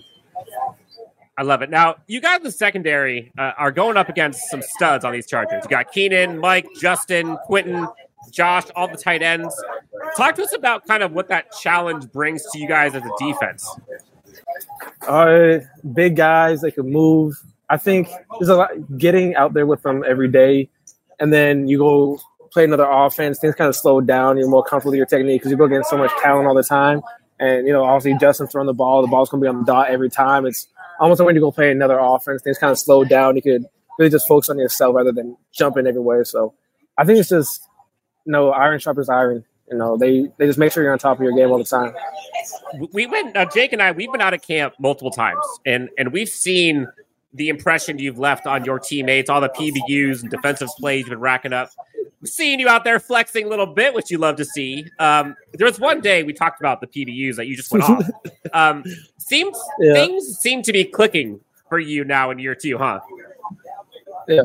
I 1.38 1.44
love 1.44 1.62
it. 1.62 1.70
Now, 1.70 1.98
you 2.08 2.20
guys 2.20 2.38
in 2.38 2.44
the 2.44 2.52
secondary 2.52 3.32
uh, 3.38 3.52
are 3.58 3.72
going 3.72 3.96
up 3.96 4.10
against 4.10 4.50
some 4.50 4.62
studs 4.62 5.06
on 5.06 5.14
these 5.14 5.28
Chargers. 5.28 5.64
You 5.64 5.70
got 5.70 5.92
Keenan, 5.92 6.40
Mike, 6.40 6.68
Justin, 6.80 7.38
Quentin, 7.46 7.88
Josh, 8.32 8.64
all 8.76 8.88
the 8.88 8.98
tight 8.98 9.22
ends. 9.22 9.54
Talk 10.16 10.36
to 10.36 10.44
us 10.44 10.56
about 10.56 10.88
kind 10.88 11.04
of 11.04 11.12
what 11.12 11.28
that 11.28 11.52
challenge 11.52 12.12
brings 12.12 12.44
to 12.52 12.60
you 12.60 12.68
guys 12.68 12.96
as 12.96 13.04
a 13.04 13.12
defense. 13.20 13.70
Uh, 15.08 15.60
big 15.94 16.16
guys, 16.16 16.62
they 16.62 16.72
can 16.72 16.92
move. 16.92 17.36
I 17.70 17.78
think 17.78 18.10
there's 18.40 18.50
a 18.50 18.56
lot 18.56 18.98
getting 18.98 19.36
out 19.36 19.54
there 19.54 19.68
with 19.68 19.84
them 19.84 20.04
every 20.08 20.30
day, 20.30 20.70
and 21.20 21.32
then 21.32 21.68
you 21.68 21.78
go 21.78 22.20
play 22.52 22.64
another 22.64 22.88
offense. 22.90 23.40
Things 23.40 23.56
kind 23.56 23.70
of 23.70 23.76
slow 23.76 24.02
down. 24.02 24.38
You're 24.38 24.50
more 24.50 24.64
comfortable 24.64 24.92
with 24.92 24.98
your 24.98 25.06
technique 25.06 25.42
because 25.42 25.52
you 25.52 25.58
go 25.58 25.66
against 25.66 25.90
so 25.90 25.98
much 25.98 26.12
talent 26.22 26.48
all 26.48 26.56
the 26.56 26.64
time. 26.64 27.02
And 27.40 27.68
you 27.68 27.74
know, 27.74 27.84
obviously, 27.84 28.18
Justin 28.20 28.48
throwing 28.48 28.68
the 28.68 28.74
ball, 28.74 29.02
the 29.02 29.08
ball's 29.08 29.30
gonna 29.30 29.42
be 29.42 29.48
on 29.48 29.60
the 29.60 29.66
dot 29.66 29.90
every 29.90 30.10
time. 30.10 30.46
It's 30.46 30.68
almost 31.00 31.20
like 31.20 31.28
when 31.28 31.36
you 31.36 31.42
go 31.42 31.52
play 31.52 31.72
another 31.72 32.00
offense, 32.00 32.42
things 32.42 32.58
kind 32.58 32.72
of 32.72 32.80
slow 32.80 33.04
down. 33.04 33.36
You 33.36 33.42
could 33.42 33.66
really 34.00 34.10
just 34.10 34.28
focus 34.28 34.50
on 34.50 34.58
yourself 34.58 34.96
rather 34.96 35.12
than 35.12 35.38
jumping 35.52 35.86
everywhere. 35.88 36.26
So, 36.26 36.54
I 36.98 37.06
think 37.06 37.20
it's 37.20 37.30
just 37.30 37.68
you 38.26 38.32
know, 38.32 38.50
iron 38.52 38.80
sharpens 38.80 39.10
iron. 39.10 39.46
You 39.72 39.78
know, 39.78 39.98
they 39.98 40.28
they 40.38 40.46
just 40.46 40.60
make 40.60 40.72
sure 40.72 40.84
you're 40.84 40.92
on 40.94 41.00
top 41.00 41.18
of 41.18 41.24
your 41.24 41.34
game 41.34 41.50
all 41.52 41.58
the 41.58 41.64
time. 41.64 41.94
we 42.92 43.06
went 43.06 43.36
uh, 43.36 43.46
jake 43.46 43.74
and 43.74 43.82
i 43.82 43.92
we've 43.92 44.12
been 44.12 44.22
out 44.22 44.34
of 44.34 44.42
camp 44.42 44.74
multiple 44.80 45.12
times 45.12 45.44
and 45.66 45.90
and 45.98 46.12
we've 46.12 46.30
seen 46.30 46.88
the 47.34 47.50
impression 47.50 48.00
you've 48.00 48.18
left 48.20 48.48
on 48.48 48.64
your 48.66 48.80
teammates 48.80 49.30
all 49.30 49.42
the 49.42 49.50
pbus 49.50 50.22
and 50.22 50.30
defensive 50.32 50.70
plays 50.80 51.00
you've 51.02 51.10
been 51.10 51.20
racking 51.20 51.54
up 51.54 51.70
we've 52.22 52.60
you 52.60 52.68
out 52.68 52.84
there 52.84 53.00
flexing 53.00 53.46
a 53.46 53.50
little 53.50 53.68
bit 53.68 53.94
which 53.94 54.10
you 54.10 54.18
love 54.18 54.36
to 54.38 54.46
see 54.46 54.86
um, 55.00 55.36
there 55.54 55.68
was 55.68 55.80
one 55.80 56.02
day 56.02 56.24
we 56.24 56.34
talked 56.34 56.60
about 56.60 56.82
the 56.82 56.88
pbus 56.88 57.36
that 57.36 57.48
you 57.48 57.56
just 57.56 57.72
went 57.72 57.84
off 57.84 58.04
um, 58.54 58.84
seems 59.18 59.58
Yeah. 59.80 59.94
things 59.94 60.38
seem 60.40 60.62
to 60.64 60.72
be 60.72 60.84
clicking 60.84 61.40
for 61.70 61.80
you 61.80 62.04
now 62.06 62.32
in 62.32 62.40
year 62.40 62.56
two 62.56 62.78
huh 62.78 63.00
Yeah. 64.28 64.44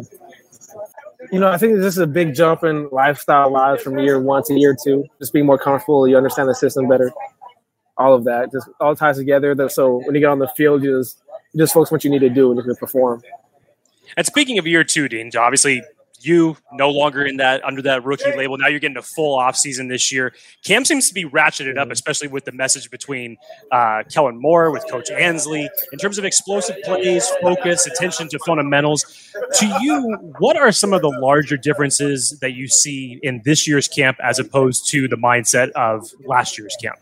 You 1.30 1.38
know, 1.38 1.48
I 1.48 1.56
think 1.56 1.76
this 1.76 1.94
is 1.94 1.98
a 1.98 2.06
big 2.06 2.34
jump 2.34 2.64
in 2.64 2.88
lifestyle 2.90 3.50
wise 3.52 3.80
from 3.80 3.96
year 3.98 4.20
one 4.20 4.42
to 4.44 4.54
year 4.54 4.76
two. 4.84 5.04
Just 5.20 5.32
being 5.32 5.46
more 5.46 5.56
comfortable, 5.56 6.08
you 6.08 6.16
understand 6.16 6.48
the 6.48 6.54
system 6.54 6.88
better. 6.88 7.12
All 7.96 8.12
of 8.12 8.24
that 8.24 8.50
just 8.50 8.68
all 8.80 8.96
ties 8.96 9.18
together. 9.18 9.54
That- 9.54 9.70
So 9.70 10.02
when 10.04 10.14
you 10.16 10.20
get 10.20 10.30
on 10.30 10.40
the 10.40 10.48
field, 10.48 10.82
you 10.82 10.98
just 10.98 11.22
just 11.56 11.74
focus 11.74 11.90
what 11.90 12.04
you 12.04 12.10
need 12.10 12.20
to 12.20 12.30
do 12.30 12.50
and 12.50 12.58
you 12.58 12.64
can 12.64 12.76
perform. 12.76 13.22
And 14.16 14.26
speaking 14.26 14.58
of 14.58 14.66
year 14.66 14.84
two, 14.84 15.08
Dean, 15.08 15.30
obviously 15.36 15.82
you 16.24 16.56
no 16.72 16.90
longer 16.90 17.24
in 17.24 17.36
that 17.38 17.64
under 17.64 17.82
that 17.82 18.04
rookie 18.04 18.34
label. 18.36 18.56
Now 18.56 18.68
you're 18.68 18.80
getting 18.80 18.96
a 18.96 19.02
full 19.02 19.34
off 19.34 19.56
season 19.56 19.88
this 19.88 20.12
year. 20.12 20.32
Cam 20.64 20.84
seems 20.84 21.08
to 21.08 21.14
be 21.14 21.24
ratcheted 21.24 21.76
up, 21.76 21.90
especially 21.90 22.28
with 22.28 22.44
the 22.44 22.52
message 22.52 22.90
between 22.90 23.36
uh, 23.70 24.02
Kellen 24.10 24.40
Moore 24.40 24.70
with 24.70 24.84
Coach 24.90 25.10
Ansley 25.10 25.68
in 25.92 25.98
terms 25.98 26.18
of 26.18 26.24
explosive 26.24 26.76
plays, 26.84 27.28
focus, 27.40 27.86
attention 27.86 28.28
to 28.28 28.38
fundamentals. 28.46 29.32
To 29.58 29.66
you, 29.80 30.32
what 30.38 30.56
are 30.56 30.72
some 30.72 30.92
of 30.92 31.02
the 31.02 31.10
larger 31.20 31.56
differences 31.56 32.38
that 32.40 32.52
you 32.52 32.68
see 32.68 33.18
in 33.22 33.42
this 33.44 33.66
year's 33.66 33.88
camp 33.88 34.18
as 34.22 34.38
opposed 34.38 34.88
to 34.90 35.08
the 35.08 35.16
mindset 35.16 35.70
of 35.70 36.10
last 36.24 36.58
year's 36.58 36.76
camp? 36.80 36.98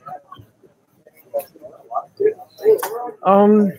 Um, 3.23 3.73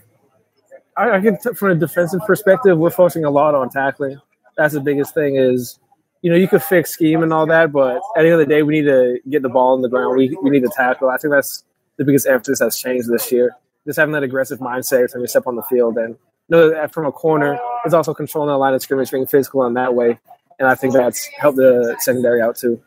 I, 1.01 1.17
I 1.17 1.22
can 1.22 1.38
t- 1.39 1.53
from 1.53 1.72
a 1.72 1.75
defensive 1.75 2.22
perspective, 2.27 2.77
we're 2.77 2.91
focusing 2.91 3.25
a 3.25 3.29
lot 3.29 3.55
on 3.55 3.70
tackling. 3.70 4.20
That's 4.58 4.74
the 4.74 4.81
biggest 4.81 5.13
thing. 5.13 5.36
Is 5.36 5.79
you 6.22 6.29
know 6.29 6.38
you 6.38 6.48
could 6.48 6.62
fix 6.62 6.91
scheme 6.91 7.24
and 7.24 7.34
all 7.34 7.48
that, 7.48 7.72
but 7.72 7.98
at 8.15 8.22
the 8.22 8.29
end 8.29 8.34
of 8.34 8.39
the 8.39 8.46
day, 8.46 8.63
we 8.63 8.81
need 8.81 8.88
to 8.88 9.20
get 9.29 9.41
the 9.41 9.50
ball 9.50 9.74
on 9.74 9.81
the 9.81 9.89
ground. 9.89 10.15
We 10.17 10.38
we 10.41 10.50
need 10.50 10.63
to 10.63 10.72
tackle. 10.75 11.10
I 11.10 11.17
think 11.17 11.34
that's 11.34 11.63
the 11.98 12.05
biggest 12.05 12.27
emphasis 12.27 12.60
that's 12.60 12.79
changed 12.79 13.10
this 13.10 13.31
year. 13.31 13.55
Just 13.86 13.98
having 13.98 14.13
that 14.13 14.24
aggressive 14.24 14.60
mindset 14.60 14.93
every 14.93 15.10
time 15.10 15.22
you 15.22 15.27
step 15.27 15.48
on 15.48 15.55
the 15.55 15.63
field, 15.63 15.98
and 15.98 16.15
know 16.50 16.70
that 16.70 16.93
from 16.93 17.05
a 17.05 17.12
corner, 17.12 17.60
it's 17.86 17.93
also 17.93 18.13
controlling 18.13 18.50
the 18.50 18.58
line 18.58 18.74
of 18.74 18.81
scrimmage, 18.81 19.10
being 19.10 19.25
physical 19.25 19.65
in 19.65 19.74
that 19.74 19.96
way. 19.96 20.20
And 20.60 20.67
I 20.67 20.75
think 20.75 20.93
that's 20.93 21.25
helped 21.25 21.58
the 21.58 21.96
secondary 22.00 22.41
out 22.41 22.55
too. 22.55 22.81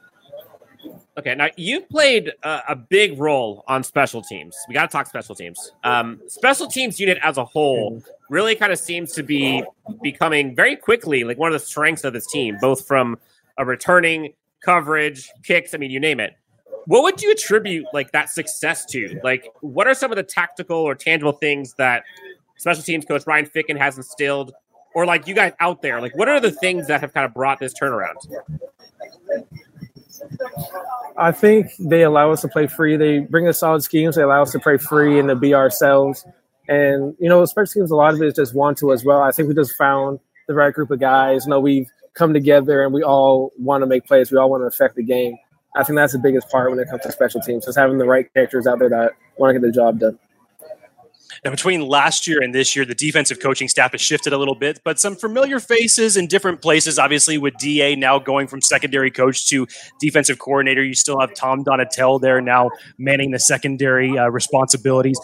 Okay, 1.17 1.35
now 1.37 1.49
you 1.57 1.81
played 1.81 2.33
a, 2.43 2.63
a 2.71 2.77
big 2.77 3.21
role 3.21 3.63
on 3.69 3.85
special 3.85 4.21
teams. 4.21 4.57
We 4.67 4.75
got 4.75 4.83
to 4.83 4.89
talk 4.89 5.07
special 5.07 5.37
teams. 5.37 5.73
Um, 5.85 6.21
special 6.27 6.67
teams 6.67 6.99
unit 6.99 7.19
as 7.23 7.37
a 7.37 7.45
whole 7.45 8.03
really 8.31 8.57
kind 8.57 8.73
of 8.73 8.81
seems 8.81 9.13
to 9.13 9.23
be 9.23 9.63
becoming 10.03 10.57
very 10.57 10.75
quickly 10.75 11.23
like 11.23 11.39
one 11.39 11.55
of 11.55 11.61
the 11.61 11.65
strengths 11.65 12.03
of 12.03 12.13
this 12.13 12.27
team, 12.27 12.57
both 12.61 12.85
from 12.87 13.17
a 13.59 13.65
returning 13.65 14.35
coverage, 14.61 15.31
kicks. 15.45 15.73
I 15.73 15.79
mean, 15.79 15.93
you 15.93 16.01
name 16.01 16.19
it. 16.19 16.35
What 16.87 17.05
would 17.05 17.23
you 17.23 17.31
attribute 17.31 17.87
like 17.93 18.11
that 18.11 18.29
success 18.29 18.85
to? 18.87 19.21
Like, 19.23 19.49
what 19.61 19.87
are 19.87 19.95
some 19.95 20.11
of 20.11 20.17
the 20.17 20.25
tactical 20.25 20.79
or 20.79 20.97
tangible 20.97 21.33
things 21.33 21.75
that 21.75 22.03
special 22.57 22.83
teams 22.83 23.05
coach 23.05 23.25
Ryan 23.25 23.47
Ficken 23.47 23.79
has 23.79 23.97
instilled, 23.97 24.53
or 24.95 25.07
like 25.07 25.29
you 25.29 25.35
guys 25.35 25.53
out 25.61 25.81
there? 25.81 26.01
Like, 26.01 26.17
what 26.17 26.29
are 26.29 26.41
the 26.41 26.51
things 26.51 26.89
that 26.89 27.01
have 27.01 27.15
kind 27.15 27.25
of 27.25 27.33
brought 27.33 27.61
this 27.61 27.73
turnaround? 27.73 28.17
I 31.17 31.33
think 31.33 31.69
they 31.79 32.03
allow 32.03 32.33
us 32.33 32.43
to 32.43 32.49
play 32.49 32.67
free. 32.67 32.97
They 32.97 33.21
bring 33.21 33.47
us 33.49 33.59
solid 33.59 33.83
schemes. 33.83 34.17
They 34.17 34.23
allow 34.23 34.43
us 34.43 34.53
to 34.53 34.59
play 34.59 34.79
free 34.79 35.19
and 35.19 35.29
to 35.29 35.37
be 35.37 35.55
ourselves. 35.55 36.27
And 36.69 37.15
you 37.19 37.29
know, 37.29 37.45
special 37.45 37.81
teams, 37.81 37.91
a 37.91 37.97
lot 37.97 38.15
of 38.15 38.23
it 38.23 38.27
is 38.27 38.35
just 38.35 38.55
want 38.55 38.79
to 38.79 38.93
as 38.93 39.05
well. 39.05 39.23
I 39.23 39.31
think 39.31 39.49
we 39.49 39.55
just 39.55 39.77
found 39.77 40.19
the 40.49 40.55
right 40.55 40.73
group 40.73 40.91
of 40.91 41.01
guys. 41.01 41.45
You 41.45 41.51
know, 41.51 41.61
we've 41.61 41.89
come 42.15 42.33
together 42.33 42.83
and 42.83 42.93
we 42.93 43.03
all 43.03 43.53
want 43.59 43.83
to 43.83 43.87
make 43.87 44.07
plays. 44.07 44.31
We 44.31 44.39
all 44.39 44.51
want 44.51 44.63
to 44.63 44.67
affect 44.67 44.97
the 44.97 45.05
game. 45.05 45.37
I 45.77 45.83
think 45.83 45.97
that's 45.97 46.13
the 46.13 46.19
biggest 46.21 46.49
part 46.51 46.71
when 46.71 46.79
it 46.79 46.89
comes 46.89 47.03
to 47.03 47.13
special 47.13 47.41
teams, 47.41 47.65
just 47.65 47.77
having 47.77 47.99
the 47.99 48.05
right 48.05 48.33
characters 48.33 48.67
out 48.67 48.79
there 48.79 48.89
that 48.89 49.13
want 49.37 49.55
to 49.55 49.61
get 49.61 49.67
the 49.67 49.73
job 49.73 49.99
done. 49.99 50.19
Now, 51.45 51.51
between 51.51 51.81
last 51.81 52.27
year 52.27 52.43
and 52.43 52.55
this 52.55 52.75
year, 52.77 52.85
the 52.85 52.95
defensive 52.95 53.41
coaching 53.41 53.69
staff 53.69 53.93
has 53.93 54.01
shifted 54.01 54.33
a 54.33 54.39
little 54.39 54.55
bit, 54.55 54.81
but 54.85 54.99
some 54.99 55.17
familiar 55.17 55.61
faces 55.61 56.17
in 56.17 56.27
different 56.27 56.63
places. 56.63 56.99
Obviously, 56.99 57.39
with 57.39 57.55
DA 57.59 57.97
now 57.97 58.19
going 58.19 58.47
from 58.47 58.61
secondary 58.61 59.11
coach 59.11 59.49
to 59.49 59.67
defensive 60.01 60.39
coordinator, 60.39 60.83
you 60.83 60.95
still 60.95 61.19
have 61.21 61.35
Tom 61.35 61.65
Donatell 61.65 62.21
there 62.21 62.41
now 62.41 62.71
manning 62.99 63.31
the 63.31 63.39
secondary 63.39 64.17
uh, 64.17 64.29
responsibilities. 64.29 65.19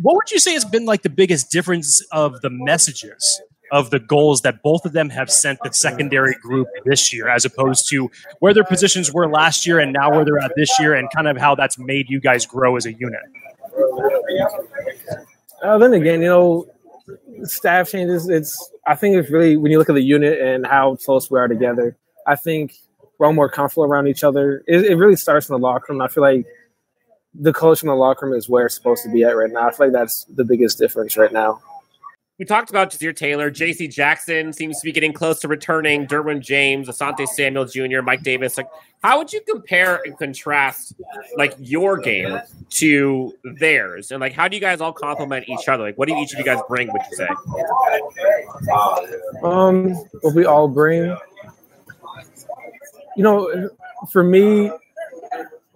What 0.00 0.14
would 0.14 0.30
you 0.30 0.38
say 0.38 0.52
has 0.52 0.64
been 0.64 0.84
like 0.84 1.02
the 1.02 1.10
biggest 1.10 1.50
difference 1.50 2.00
of 2.12 2.40
the 2.40 2.50
messages 2.50 3.40
of 3.70 3.90
the 3.90 3.98
goals 3.98 4.42
that 4.42 4.62
both 4.62 4.84
of 4.84 4.92
them 4.92 5.10
have 5.10 5.30
sent 5.30 5.58
the 5.62 5.72
secondary 5.72 6.34
group 6.34 6.68
this 6.84 7.12
year, 7.12 7.28
as 7.28 7.44
opposed 7.44 7.88
to 7.90 8.10
where 8.40 8.54
their 8.54 8.64
positions 8.64 9.12
were 9.12 9.28
last 9.28 9.66
year 9.66 9.78
and 9.78 9.92
now 9.92 10.10
where 10.10 10.24
they're 10.24 10.38
at 10.38 10.52
this 10.56 10.78
year, 10.78 10.94
and 10.94 11.08
kind 11.14 11.28
of 11.28 11.36
how 11.36 11.54
that's 11.54 11.78
made 11.78 12.08
you 12.08 12.20
guys 12.20 12.46
grow 12.46 12.76
as 12.76 12.86
a 12.86 12.92
unit? 12.92 13.20
Uh, 15.62 15.78
then 15.78 15.92
again, 15.92 16.20
you 16.20 16.28
know, 16.28 16.66
staff 17.42 17.90
changes. 17.90 18.28
It's 18.28 18.70
I 18.86 18.94
think 18.94 19.16
it's 19.16 19.30
really 19.30 19.56
when 19.56 19.72
you 19.72 19.78
look 19.78 19.88
at 19.88 19.94
the 19.94 20.02
unit 20.02 20.40
and 20.40 20.66
how 20.66 20.96
close 20.96 21.30
we 21.30 21.38
are 21.38 21.48
together. 21.48 21.96
I 22.26 22.36
think 22.36 22.74
we're 23.18 23.26
all 23.26 23.32
more 23.32 23.48
comfortable 23.48 23.84
around 23.84 24.06
each 24.06 24.22
other. 24.22 24.62
It, 24.66 24.84
it 24.84 24.96
really 24.96 25.16
starts 25.16 25.48
in 25.48 25.54
the 25.54 25.58
locker 25.58 25.92
room. 25.92 26.02
I 26.02 26.08
feel 26.08 26.22
like 26.22 26.46
the 27.34 27.52
culture 27.52 27.86
in 27.86 27.88
the 27.88 27.96
locker 27.96 28.26
room 28.26 28.36
is 28.36 28.48
where 28.48 28.66
it's 28.66 28.74
supposed 28.74 29.02
to 29.04 29.10
be 29.10 29.24
at 29.24 29.36
right 29.36 29.50
now. 29.50 29.68
I 29.68 29.72
feel 29.72 29.86
like 29.86 29.92
that's 29.92 30.24
the 30.24 30.44
biggest 30.44 30.78
difference 30.78 31.16
right 31.16 31.32
now 31.32 31.60
we 32.38 32.44
talked 32.44 32.70
about 32.70 32.90
Ja'Sir 32.90 33.14
Taylor. 33.14 33.50
J.C. 33.50 33.88
Jackson 33.88 34.52
seems 34.52 34.78
to 34.80 34.84
be 34.84 34.92
getting 34.92 35.12
close 35.12 35.40
to 35.40 35.48
returning. 35.48 36.06
Derwin 36.06 36.40
James, 36.40 36.88
Asante 36.88 37.26
Samuel 37.26 37.64
Jr., 37.64 38.00
Mike 38.00 38.22
Davis. 38.22 38.56
Like, 38.56 38.68
how 39.02 39.18
would 39.18 39.32
you 39.32 39.40
compare 39.40 40.00
and 40.04 40.16
contrast 40.16 40.94
like 41.36 41.56
your 41.58 41.98
game 41.98 42.38
to 42.70 43.34
theirs? 43.58 44.12
And 44.12 44.20
like, 44.20 44.34
how 44.34 44.46
do 44.46 44.56
you 44.56 44.60
guys 44.60 44.80
all 44.80 44.92
complement 44.92 45.48
each 45.48 45.68
other? 45.68 45.82
Like, 45.82 45.98
what 45.98 46.06
do 46.06 46.14
each 46.16 46.32
of 46.32 46.38
you 46.38 46.44
guys 46.44 46.60
bring? 46.68 46.92
Would 46.92 47.02
you 47.10 47.16
say? 47.16 47.28
Um, 49.42 49.90
what 50.20 50.34
we 50.34 50.44
all 50.44 50.68
bring. 50.68 51.16
You 53.16 53.24
know, 53.24 53.70
for 54.12 54.22
me, 54.22 54.70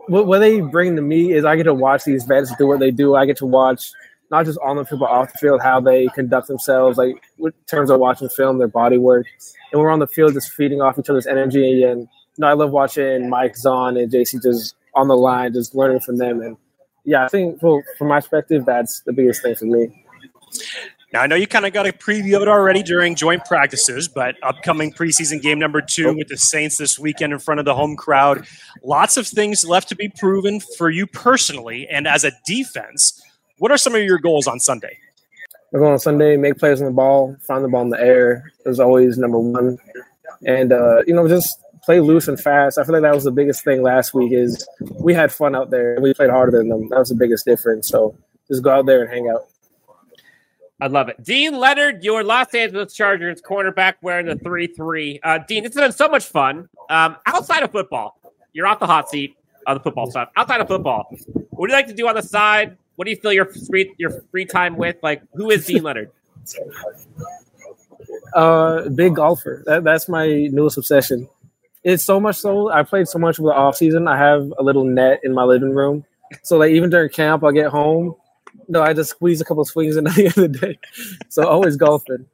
what, 0.07 0.29
what 0.29 0.39
they 0.39 0.61
bring 0.61 0.95
to 0.95 1.03
me 1.03 1.33
is 1.33 1.45
I 1.45 1.57
get 1.57 1.65
to 1.65 1.75
watch 1.75 2.05
these 2.05 2.23
vets 2.23 2.55
do 2.55 2.69
what 2.69 2.79
they 2.79 2.93
do. 2.93 3.17
I 3.17 3.27
get 3.27 3.39
to 3.39 3.47
watch 3.47 3.91
not 4.33 4.47
just 4.47 4.59
on 4.65 4.77
the 4.77 4.85
field 4.85 5.01
but 5.01 5.11
off 5.11 5.33
the 5.33 5.39
field, 5.39 5.61
how 5.63 5.79
they 5.79 6.09
conduct 6.09 6.49
themselves, 6.49 6.99
like 6.99 7.15
in 7.39 7.53
terms 7.71 7.91
of 7.91 8.01
watching 8.01 8.29
film, 8.31 8.59
their 8.59 8.67
body 8.67 8.99
work, 8.99 9.27
and 9.71 9.81
we're 9.81 9.91
on 9.91 9.99
the 9.99 10.07
field 10.07 10.33
just 10.33 10.53
feeding 10.55 10.81
off 10.81 10.99
each 10.99 11.11
other's 11.11 11.27
energy. 11.27 11.85
And 11.85 12.01
you 12.01 12.09
know, 12.39 12.49
I 12.49 12.55
love 12.55 12.71
watching 12.71 13.29
Mike 13.29 13.57
Zahn 13.57 13.97
and 13.97 14.11
JC 14.11 14.43
just 14.43 14.75
on 14.95 15.07
the 15.09 15.17
line, 15.17 15.53
just 15.53 15.75
learning 15.75 16.01
from 16.01 16.17
them. 16.17 16.41
And 16.41 16.57
yeah, 17.05 17.27
I 17.27 17.29
think 17.29 17.63
well, 17.63 17.83
from 17.99 18.09
my 18.09 18.21
perspective, 18.21 18.65
that's 18.65 19.03
the 19.03 19.13
biggest 19.13 19.43
thing 19.43 19.55
for 19.55 19.67
me. 19.67 20.05
Now, 21.13 21.21
I 21.21 21.27
know 21.27 21.37
you 21.37 21.47
kind 21.47 21.67
of 21.67 21.75
got 21.75 21.87
a 21.87 21.93
preview 21.93 22.37
of 22.37 22.43
it 22.43 22.49
already 22.49 22.83
during 22.83 23.15
joint 23.15 23.45
practices, 23.45 24.09
but 24.09 24.37
upcoming 24.43 24.95
preseason 24.95 25.43
game 25.43 25.59
number 25.59 25.83
two 25.83 26.17
with 26.17 26.29
the 26.29 26.39
Saints 26.39 26.79
this 26.79 26.99
weekend 26.99 27.35
in 27.35 27.39
front 27.39 27.61
of 27.61 27.67
the 27.67 27.75
home 27.75 27.97
crowd. 27.97 28.47
Lots 28.83 29.19
of 29.19 29.27
things 29.27 29.63
left 29.63 29.91
to 29.91 29.95
be 29.95 30.09
proven 30.09 30.59
for 30.79 30.89
you 30.89 31.07
personally 31.07 31.87
and 31.87 32.09
as 32.09 32.25
a 32.25 32.33
defense. 32.47 33.22
What 33.63 33.71
are 33.71 33.79
some 33.79 33.95
of 33.95 34.03
your 34.03 34.19
goals 34.19 34.49
on 34.49 34.59
Sunday? 34.59 34.99
We're 35.71 35.79
going 35.79 35.93
on 35.93 36.01
Sunday, 36.01 36.37
make 36.37 36.59
plays 36.59 36.81
on 36.81 36.87
the 36.87 36.93
ball, 36.93 37.37
find 37.47 37.63
the 37.63 37.69
ball 37.69 37.83
in 37.83 37.91
the 37.91 38.01
air 38.01 38.51
is 38.67 38.81
always 38.81 39.19
number 39.19 39.39
one. 39.39 39.79
And, 40.45 40.73
uh, 40.73 41.05
you 41.07 41.15
know, 41.15 41.29
just 41.29 41.63
play 41.85 42.01
loose 42.01 42.27
and 42.27 42.41
fast. 42.41 42.77
I 42.77 42.83
feel 42.83 42.95
like 42.95 43.03
that 43.03 43.15
was 43.15 43.23
the 43.23 43.31
biggest 43.31 43.63
thing 43.63 43.83
last 43.83 44.15
week 44.15 44.33
is 44.33 44.67
we 44.99 45.15
had 45.15 45.31
fun 45.31 45.55
out 45.55 45.71
there. 45.71 45.95
and 45.95 46.03
We 46.03 46.13
played 46.13 46.31
harder 46.31 46.59
than 46.59 46.71
them. 46.71 46.89
That 46.89 46.99
was 46.99 47.11
the 47.11 47.15
biggest 47.15 47.45
difference. 47.45 47.87
So 47.89 48.19
just 48.49 48.65
go 48.65 48.71
out 48.71 48.87
there 48.87 49.01
and 49.01 49.09
hang 49.09 49.29
out. 49.29 49.43
I 50.81 50.89
love 50.89 51.09
it. 51.09 51.23
Deane 51.23 51.57
Leonard, 51.57 52.03
your 52.03 52.25
Los 52.25 52.53
Angeles 52.57 52.93
Chargers 52.93 53.41
cornerback 53.41 53.95
wearing 54.03 54.27
the 54.27 54.35
3 54.35 54.67
3. 54.67 55.21
Uh, 55.23 55.39
Deane, 55.39 55.63
this 55.63 55.75
has 55.75 55.81
been 55.81 55.93
so 55.93 56.09
much 56.09 56.25
fun. 56.25 56.69
Um, 56.91 57.17
outside 57.27 57.63
of 57.63 57.71
football, 57.71 58.19
you're 58.55 58.67
off 58.67 58.81
the 58.81 58.89
hot 58.89 59.09
seat 59.09 59.37
on 59.69 59.77
the 59.77 59.83
football 59.85 60.11
stuff. 60.11 60.31
Outside 60.35 60.61
of 60.61 60.67
football, 60.67 61.15
what 61.51 61.69
do 61.69 61.73
you 61.73 61.79
like 61.79 61.87
to 61.87 61.95
do 61.95 62.09
on 62.09 62.17
the 62.17 62.23
side? 62.23 62.77
What 62.97 63.07
do 63.07 63.11
you 63.11 63.17
fill 63.17 63.33
your 63.33 63.47
free 63.47 63.95
your 63.99 64.11
free 64.31 64.45
time 64.45 64.77
with? 64.77 64.97
Like, 65.03 65.23
who 65.35 65.51
is 65.51 65.67
Deane 65.67 65.83
Leonard? 65.83 66.11
Uh, 68.35 68.89
big 68.89 69.15
golfer. 69.17 69.63
That, 69.67 69.85
that's 69.85 70.09
my 70.09 70.27
newest 70.27 70.79
obsession. 70.79 71.29
It's 71.85 72.03
so 72.03 72.19
much 72.19 72.37
so 72.37 72.71
I 72.71 72.83
played 72.83 73.07
so 73.09 73.19
much 73.19 73.39
over 73.39 73.51
the 73.51 73.55
off 73.55 73.77
season. 73.77 74.09
I 74.09 74.17
have 74.17 74.53
a 74.59 74.63
little 74.63 74.85
net 74.85 75.21
in 75.23 75.35
my 75.35 75.45
living 75.45 75.75
room, 75.75 76.05
so 76.43 76.57
like 76.57 76.73
even 76.73 76.89
during 76.89 77.11
camp, 77.11 77.45
I 77.45 77.53
get 77.53 77.67
home. 77.67 78.15
No, 78.69 78.83
I 78.83 78.95
just 78.95 79.11
squeeze 79.11 79.41
a 79.41 79.45
couple 79.45 79.65
swings 79.65 79.97
in 79.97 80.05
the 80.05 80.11
end 80.11 80.29
of 80.29 80.35
the 80.35 80.49
day. 80.49 80.79
So 81.29 81.47
always 81.47 81.77
golfing. 81.77 82.27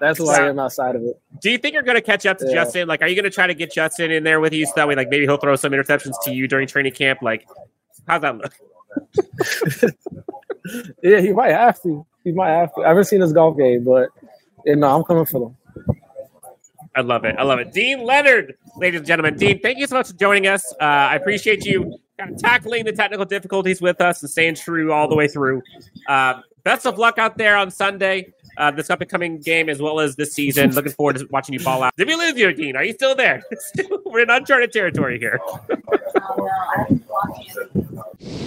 That's 0.00 0.20
why 0.20 0.44
I 0.44 0.48
am 0.48 0.58
outside 0.58 0.96
of 0.96 1.02
it. 1.02 1.20
Do 1.40 1.50
you 1.50 1.58
think 1.58 1.74
you're 1.74 1.82
going 1.82 1.96
to 1.96 2.02
catch 2.02 2.26
up 2.26 2.38
to 2.38 2.46
yeah. 2.46 2.54
Justin? 2.54 2.88
Like, 2.88 3.02
are 3.02 3.08
you 3.08 3.14
going 3.14 3.24
to 3.24 3.30
try 3.30 3.46
to 3.46 3.54
get 3.54 3.72
Justin 3.72 4.10
in 4.10 4.24
there 4.24 4.40
with 4.40 4.52
you 4.52 4.66
so 4.66 4.72
that 4.76 4.88
way, 4.88 4.94
like, 4.94 5.10
maybe 5.10 5.24
he'll 5.26 5.36
throw 5.36 5.56
some 5.56 5.72
interceptions 5.72 6.14
to 6.24 6.32
you 6.32 6.48
during 6.48 6.66
training 6.66 6.92
camp? 6.92 7.22
Like, 7.22 7.46
how's 8.06 8.22
that 8.22 8.36
look? 8.36 8.54
yeah, 11.02 11.20
he 11.20 11.32
might 11.32 11.52
have 11.52 11.80
to. 11.82 12.06
He 12.24 12.32
might 12.32 12.50
have 12.50 12.74
to. 12.74 12.82
I 12.82 12.88
haven't 12.88 13.04
seen 13.04 13.20
his 13.20 13.32
golf 13.32 13.56
game, 13.56 13.84
but 13.84 14.08
yeah, 14.64 14.74
no, 14.74 14.96
I'm 14.96 15.04
coming 15.04 15.26
for 15.26 15.40
them. 15.40 15.56
I 16.94 17.02
love 17.02 17.24
it. 17.24 17.36
I 17.38 17.42
love 17.42 17.58
it. 17.58 17.72
Deane 17.72 18.04
Leonard, 18.04 18.54
ladies 18.76 19.00
and 19.00 19.06
gentlemen. 19.06 19.36
Deane, 19.36 19.60
thank 19.60 19.78
you 19.78 19.86
so 19.86 19.96
much 19.96 20.08
for 20.08 20.14
joining 20.14 20.46
us. 20.46 20.72
Uh, 20.80 20.84
I 20.84 21.16
appreciate 21.16 21.64
you 21.64 21.98
kind 22.18 22.32
of 22.32 22.38
tackling 22.38 22.84
the 22.86 22.92
technical 22.92 23.26
difficulties 23.26 23.82
with 23.82 24.00
us 24.00 24.22
and 24.22 24.30
staying 24.30 24.54
true 24.54 24.92
all 24.92 25.06
the 25.06 25.14
way 25.14 25.28
through. 25.28 25.62
Uh, 26.08 26.40
best 26.64 26.86
of 26.86 26.98
luck 26.98 27.18
out 27.18 27.36
there 27.36 27.56
on 27.56 27.70
Sunday, 27.70 28.32
uh, 28.56 28.70
this 28.70 28.90
upcoming 28.90 29.40
game, 29.40 29.68
as 29.68 29.80
well 29.80 30.00
as 30.00 30.16
this 30.16 30.32
season. 30.32 30.70
Looking 30.72 30.92
forward 30.92 31.16
to 31.16 31.26
watching 31.30 31.52
you 31.54 31.60
ball 31.60 31.82
out. 31.82 31.94
Did 31.96 32.08
we 32.08 32.14
lose 32.14 32.36
you, 32.36 32.52
Deane? 32.52 32.76
Are 32.76 32.84
you 32.84 32.92
still 32.92 33.14
there? 33.14 33.42
We're 34.04 34.20
in 34.20 34.30
uncharted 34.30 34.72
territory 34.72 35.18
here. 35.18 35.40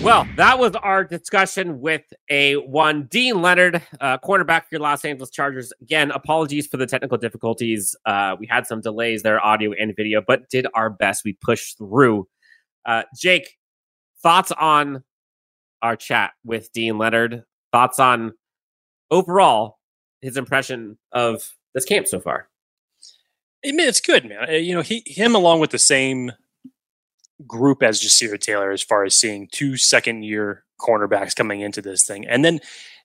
Well, 0.01 0.27
that 0.37 0.59
was 0.59 0.75
our 0.75 1.03
discussion 1.03 1.81
with 1.81 2.03
a 2.29 2.55
one 2.55 3.03
Deane 3.03 3.41
Leonard, 3.41 3.81
uh, 3.99 4.17
quarterback 4.17 4.63
for 4.63 4.75
your 4.75 4.81
Los 4.81 5.03
Angeles 5.03 5.29
Chargers. 5.29 5.73
Again, 5.81 6.11
apologies 6.11 6.67
for 6.67 6.77
the 6.77 6.85
technical 6.85 7.17
difficulties. 7.17 7.95
Uh, 8.05 8.35
we 8.39 8.47
had 8.47 8.65
some 8.65 8.81
delays 8.81 9.23
there, 9.23 9.43
audio 9.45 9.73
and 9.79 9.95
video, 9.95 10.21
but 10.25 10.49
did 10.49 10.67
our 10.73 10.89
best. 10.89 11.23
We 11.25 11.33
pushed 11.33 11.77
through. 11.77 12.27
Uh, 12.85 13.03
Jake, 13.15 13.57
thoughts 14.21 14.51
on 14.51 15.03
our 15.81 15.95
chat 15.95 16.31
with 16.43 16.71
Deane 16.71 16.97
Leonard? 16.97 17.43
Thoughts 17.71 17.99
on 17.99 18.33
overall 19.11 19.78
his 20.21 20.37
impression 20.37 20.97
of 21.11 21.53
this 21.73 21.85
camp 21.85 22.07
so 22.07 22.19
far? 22.19 22.49
I 23.65 23.71
mean, 23.71 23.87
it's 23.87 24.01
good, 24.01 24.25
man. 24.25 24.49
Uh, 24.49 24.53
you 24.53 24.73
know, 24.73 24.81
he 24.81 25.03
him 25.05 25.35
along 25.35 25.59
with 25.59 25.71
the 25.71 25.79
same 25.79 26.31
group 27.45 27.83
as 27.83 28.01
Ja'Sir 28.01 28.39
Taylor 28.39 28.71
as 28.71 28.81
far 28.81 29.03
as 29.03 29.15
seeing 29.15 29.47
two 29.51 29.77
second 29.77 30.23
year 30.23 30.63
cornerbacks 30.79 31.35
coming 31.35 31.61
into 31.61 31.81
this 31.81 32.05
thing. 32.05 32.25
And 32.27 32.43
then, 32.43 32.59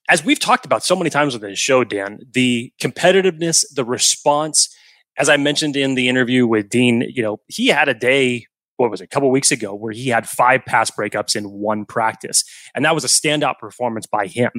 as 0.08 0.24
we've 0.24 0.38
talked 0.38 0.66
about 0.66 0.84
so 0.84 0.94
many 0.94 1.10
times 1.10 1.34
on 1.34 1.40
this 1.40 1.58
show, 1.58 1.82
Dan, 1.82 2.20
the 2.32 2.72
competitiveness, 2.80 3.64
the 3.74 3.84
response, 3.84 4.74
as 5.16 5.28
I 5.28 5.36
mentioned 5.36 5.76
in 5.76 5.94
the 5.94 6.08
interview 6.08 6.46
with 6.46 6.68
Deane, 6.68 7.02
you 7.08 7.22
know, 7.22 7.40
he 7.48 7.68
had 7.68 7.88
a 7.88 7.94
day, 7.94 8.46
what 8.76 8.90
was 8.90 9.00
it, 9.00 9.04
a 9.04 9.08
couple 9.08 9.30
weeks 9.30 9.50
ago, 9.50 9.74
where 9.74 9.92
he 9.92 10.08
had 10.08 10.28
five 10.28 10.64
pass 10.66 10.90
breakups 10.90 11.36
in 11.36 11.50
one 11.50 11.84
practice. 11.84 12.44
And 12.74 12.84
that 12.84 12.94
was 12.94 13.04
a 13.04 13.08
standout 13.08 13.58
performance 13.58 14.06
by 14.06 14.26
him. 14.26 14.50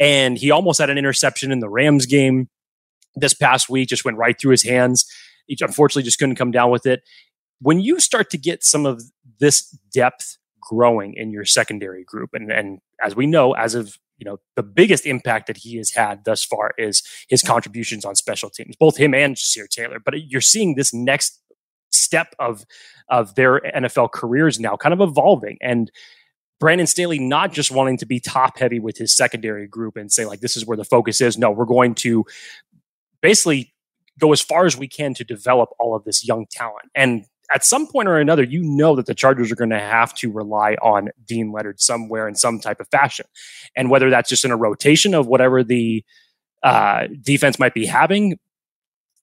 And 0.00 0.38
he 0.38 0.50
almost 0.50 0.80
had 0.80 0.90
an 0.90 0.98
interception 0.98 1.52
in 1.52 1.60
the 1.60 1.68
Rams 1.68 2.06
game 2.06 2.48
this 3.14 3.34
past 3.34 3.68
week, 3.68 3.88
just 3.88 4.04
went 4.04 4.16
right 4.16 4.38
through 4.40 4.52
his 4.52 4.62
hands. 4.62 5.04
He 5.46 5.56
unfortunately 5.60 6.04
just 6.04 6.18
couldn't 6.18 6.36
come 6.36 6.50
down 6.50 6.70
with 6.70 6.86
it 6.86 7.02
when 7.60 7.80
you 7.80 8.00
start 8.00 8.30
to 8.30 8.38
get 8.38 8.64
some 8.64 8.86
of 8.86 9.02
this 9.40 9.68
depth 9.92 10.38
growing 10.60 11.14
in 11.14 11.30
your 11.30 11.44
secondary 11.44 12.04
group, 12.04 12.30
and, 12.34 12.52
and 12.52 12.80
as 13.02 13.16
we 13.16 13.26
know, 13.26 13.52
as 13.52 13.74
of 13.74 13.96
you 14.18 14.24
know, 14.24 14.38
the 14.56 14.64
biggest 14.64 15.06
impact 15.06 15.46
that 15.46 15.58
he 15.58 15.76
has 15.76 15.92
had 15.92 16.24
thus 16.24 16.42
far 16.42 16.72
is 16.76 17.04
his 17.28 17.40
contributions 17.40 18.04
on 18.04 18.16
special 18.16 18.50
teams, 18.50 18.74
both 18.74 18.96
him 18.96 19.14
and 19.14 19.36
Ja'Sir 19.36 19.68
Taylor. 19.68 20.00
But 20.04 20.28
you're 20.28 20.40
seeing 20.40 20.74
this 20.74 20.92
next 20.92 21.40
step 21.90 22.34
of 22.38 22.64
of 23.08 23.34
their 23.34 23.60
NFL 23.60 24.12
careers 24.12 24.60
now 24.60 24.76
kind 24.76 24.92
of 24.92 25.00
evolving 25.00 25.56
and 25.60 25.90
Brandon 26.60 26.86
Staley 26.86 27.18
not 27.18 27.52
just 27.52 27.70
wanting 27.70 27.98
to 27.98 28.06
be 28.06 28.18
top 28.20 28.58
heavy 28.58 28.80
with 28.80 28.98
his 28.98 29.14
secondary 29.14 29.66
group 29.66 29.96
and 29.96 30.10
say 30.10 30.26
like 30.26 30.40
this 30.40 30.56
is 30.56 30.66
where 30.66 30.76
the 30.76 30.84
focus 30.84 31.20
is. 31.20 31.38
No, 31.38 31.50
we're 31.50 31.64
going 31.64 31.94
to 31.96 32.26
basically 33.20 33.72
go 34.18 34.32
as 34.32 34.40
far 34.40 34.66
as 34.66 34.76
we 34.76 34.88
can 34.88 35.14
to 35.14 35.24
develop 35.24 35.70
all 35.78 35.94
of 35.94 36.04
this 36.04 36.26
young 36.26 36.46
talent. 36.50 36.90
And 36.94 37.24
at 37.54 37.64
some 37.64 37.86
point 37.86 38.08
or 38.08 38.18
another, 38.18 38.42
you 38.42 38.62
know 38.62 38.96
that 38.96 39.06
the 39.06 39.14
Chargers 39.14 39.50
are 39.50 39.56
going 39.56 39.70
to 39.70 39.78
have 39.78 40.12
to 40.14 40.30
rely 40.30 40.74
on 40.82 41.08
Deane 41.24 41.52
Leonard 41.52 41.80
somewhere 41.80 42.28
in 42.28 42.34
some 42.34 42.60
type 42.60 42.80
of 42.80 42.88
fashion. 42.88 43.26
And 43.74 43.90
whether 43.90 44.10
that's 44.10 44.28
just 44.28 44.44
in 44.44 44.50
a 44.50 44.56
rotation 44.56 45.14
of 45.14 45.26
whatever 45.26 45.62
the 45.62 46.04
uh, 46.62 47.06
defense 47.22 47.58
might 47.58 47.72
be 47.72 47.86
having, 47.86 48.38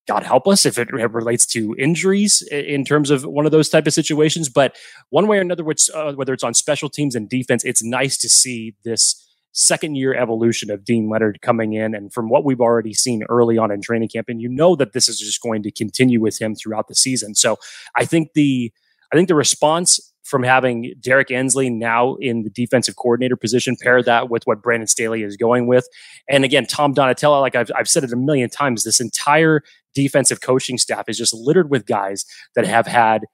God 0.07 0.23
help 0.23 0.47
us 0.47 0.65
if 0.65 0.77
it 0.77 0.91
relates 0.91 1.45
to 1.47 1.75
injuries 1.79 2.41
in 2.51 2.85
terms 2.85 3.09
of 3.09 3.23
one 3.23 3.45
of 3.45 3.51
those 3.51 3.69
type 3.69 3.87
of 3.87 3.93
situations. 3.93 4.49
But 4.49 4.75
one 5.09 5.27
way 5.27 5.37
or 5.37 5.41
another, 5.41 5.63
which, 5.63 5.89
uh, 5.93 6.13
whether 6.13 6.33
it's 6.33 6.43
on 6.43 6.53
special 6.53 6.89
teams 6.89 7.15
and 7.15 7.27
defense, 7.27 7.63
it's 7.63 7.83
nice 7.83 8.17
to 8.17 8.29
see 8.29 8.75
this 8.83 9.21
second 9.51 9.95
year 9.95 10.13
evolution 10.13 10.69
of 10.69 10.83
Deane 10.83 11.09
Leonard 11.09 11.39
coming 11.41 11.73
in. 11.73 11.95
And 11.95 12.13
from 12.13 12.29
what 12.29 12.43
we've 12.43 12.61
already 12.61 12.93
seen 12.93 13.23
early 13.29 13.57
on 13.57 13.71
in 13.71 13.81
training 13.81 14.09
camp, 14.09 14.29
and 14.29 14.41
you 14.41 14.49
know 14.49 14.75
that 14.75 14.93
this 14.93 15.09
is 15.09 15.19
just 15.19 15.41
going 15.41 15.63
to 15.63 15.71
continue 15.71 16.21
with 16.21 16.39
him 16.39 16.55
throughout 16.55 16.87
the 16.87 16.95
season. 16.95 17.33
So 17.33 17.57
I 17.95 18.05
think 18.05 18.33
the 18.33 18.71
I 19.11 19.15
think 19.15 19.27
the 19.27 19.35
response 19.35 20.13
from 20.25 20.43
having 20.43 20.93
Derrick 20.99 21.29
Ansley 21.29 21.69
now 21.69 22.15
in 22.15 22.43
the 22.43 22.49
defensive 22.49 22.95
coordinator 22.95 23.35
position, 23.35 23.77
pair 23.79 24.01
that 24.03 24.29
with 24.29 24.43
what 24.45 24.61
Brandon 24.61 24.87
Staley 24.87 25.23
is 25.23 25.37
going 25.37 25.67
with. 25.67 25.87
And 26.27 26.43
again, 26.43 26.65
Tom 26.65 26.93
Donatella, 26.93 27.39
like 27.41 27.55
I've, 27.55 27.71
I've 27.75 27.87
said 27.87 28.03
it 28.03 28.11
a 28.11 28.17
million 28.17 28.49
times, 28.49 28.83
this 28.83 28.99
entire 28.99 29.61
defensive 29.93 30.41
coaching 30.41 30.77
staff 30.77 31.05
is 31.07 31.17
just 31.17 31.33
littered 31.33 31.69
with 31.69 31.85
guys 31.85 32.25
that 32.55 32.65
have 32.65 32.87
had 32.87 33.25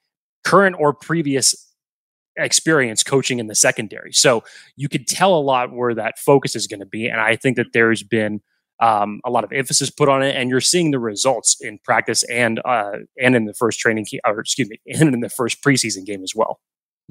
current 0.43 0.75
or 0.79 0.93
previous 0.93 1.55
experience 2.37 3.03
coaching 3.03 3.39
in 3.39 3.47
the 3.47 3.55
secondary. 3.55 4.11
So 4.11 4.43
you 4.75 4.89
could 4.89 5.07
tell 5.07 5.33
a 5.33 5.39
lot 5.39 5.73
where 5.73 5.93
that 5.95 6.19
focus 6.19 6.55
is 6.55 6.67
going 6.67 6.81
to 6.81 6.85
be. 6.85 7.07
And 7.07 7.21
I 7.21 7.35
think 7.37 7.55
that 7.57 7.67
there's 7.73 8.03
been 8.03 8.41
um, 8.81 9.21
a 9.23 9.29
lot 9.29 9.43
of 9.43 9.53
emphasis 9.53 9.89
put 9.89 10.09
on 10.09 10.23
it, 10.23 10.35
and 10.35 10.49
you're 10.49 10.59
seeing 10.59 10.91
the 10.91 10.99
results 10.99 11.57
in 11.61 11.77
practice 11.83 12.23
and 12.23 12.59
uh, 12.65 12.93
and 13.21 13.35
in 13.35 13.45
the 13.45 13.53
first 13.53 13.79
training, 13.79 14.07
or 14.25 14.39
excuse 14.39 14.69
me, 14.69 14.81
and 14.87 15.13
in 15.13 15.19
the 15.19 15.29
first 15.29 15.63
preseason 15.63 16.05
game 16.05 16.23
as 16.23 16.33
well. 16.35 16.59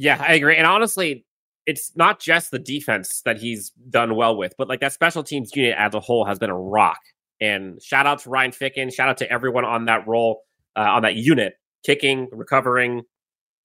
Yeah, 0.00 0.16
I 0.18 0.32
agree. 0.32 0.56
And 0.56 0.66
honestly, 0.66 1.26
it's 1.66 1.94
not 1.94 2.20
just 2.20 2.50
the 2.50 2.58
defense 2.58 3.20
that 3.26 3.36
he's 3.36 3.68
done 3.90 4.16
well 4.16 4.34
with, 4.34 4.54
but 4.56 4.66
like 4.66 4.80
that 4.80 4.94
special 4.94 5.22
teams 5.22 5.54
unit 5.54 5.74
as 5.76 5.92
a 5.92 6.00
whole 6.00 6.24
has 6.24 6.38
been 6.38 6.48
a 6.48 6.58
rock. 6.58 7.00
And 7.38 7.82
shout 7.82 8.06
out 8.06 8.20
to 8.20 8.30
Ryan 8.30 8.50
Ficken, 8.50 8.90
shout 8.90 9.10
out 9.10 9.18
to 9.18 9.30
everyone 9.30 9.66
on 9.66 9.84
that 9.84 10.08
role, 10.08 10.44
uh, 10.74 10.80
on 10.80 11.02
that 11.02 11.16
unit, 11.16 11.52
kicking, 11.84 12.30
recovering, 12.32 13.02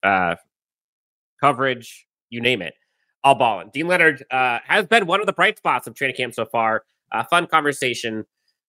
uh, 0.03 0.35
coverage, 1.39 2.05
you 2.29 2.41
name 2.41 2.61
it. 2.61 2.73
All 3.23 3.35
balling. 3.35 3.69
Deane 3.73 3.87
Leonard 3.87 4.25
uh, 4.29 4.59
has 4.67 4.85
been 4.87 5.05
one 5.05 5.21
of 5.21 5.27
the 5.27 5.33
bright 5.33 5.57
spots 5.57 5.87
of 5.87 5.95
training 5.95 6.17
camp 6.17 6.33
so 6.33 6.45
far. 6.45 6.83
Uh, 7.13 7.23
fun 7.23 7.47
conversation. 7.47 8.25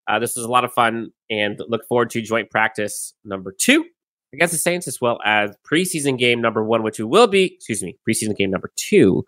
Uh, 0.07 0.21
this 0.21 0.37
was 0.37 0.45
a 0.45 0.49
lot 0.49 0.65
of 0.65 0.73
fun 0.73 1.11
and 1.29 1.61
look 1.67 1.85
forward 1.89 2.11
to 2.11 2.23
joint 2.23 2.49
practice 2.49 3.15
number 3.25 3.51
two 3.51 3.87
against 4.33 4.53
the 4.53 4.59
Saints, 4.59 4.87
as 4.89 5.01
well 5.01 5.19
as 5.25 5.51
preseason 5.71 6.19
game 6.19 6.41
number 6.41 6.65
one, 6.65 6.83
which 6.83 6.99
we 6.99 7.05
will 7.05 7.27
be, 7.27 7.55
excuse 7.55 7.83
me, 7.83 7.97
preseason 8.09 8.37
game 8.37 8.51
number 8.51 8.71
two, 8.77 9.25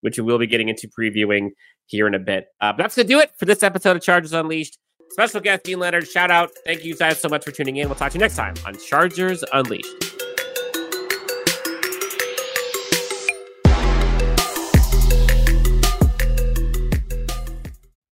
which 0.00 0.18
we 0.18 0.24
will 0.24 0.38
be 0.38 0.46
getting 0.46 0.68
into 0.68 0.88
previewing 0.88 1.50
here 1.86 2.06
in 2.06 2.14
a 2.14 2.18
bit. 2.18 2.46
Uh, 2.60 2.72
but 2.72 2.82
that's 2.82 2.96
going 2.96 3.06
to 3.06 3.12
do 3.12 3.20
it 3.20 3.32
for 3.36 3.44
this 3.44 3.62
episode 3.62 3.96
of 3.96 4.02
Chargers 4.02 4.32
Unleashed. 4.32 4.78
Special 5.10 5.40
guest 5.40 5.64
Deane 5.64 5.80
Leonard, 5.80 6.06
shout 6.06 6.30
out. 6.30 6.50
Thank 6.64 6.84
you 6.84 6.96
guys 6.96 7.20
so 7.20 7.28
much 7.28 7.44
for 7.44 7.50
tuning 7.50 7.76
in. 7.76 7.88
We'll 7.88 7.96
talk 7.96 8.12
to 8.12 8.18
you 8.18 8.20
next 8.20 8.36
time 8.36 8.54
on 8.64 8.76
Chargers 8.78 9.44
Unleashed. 9.52 10.29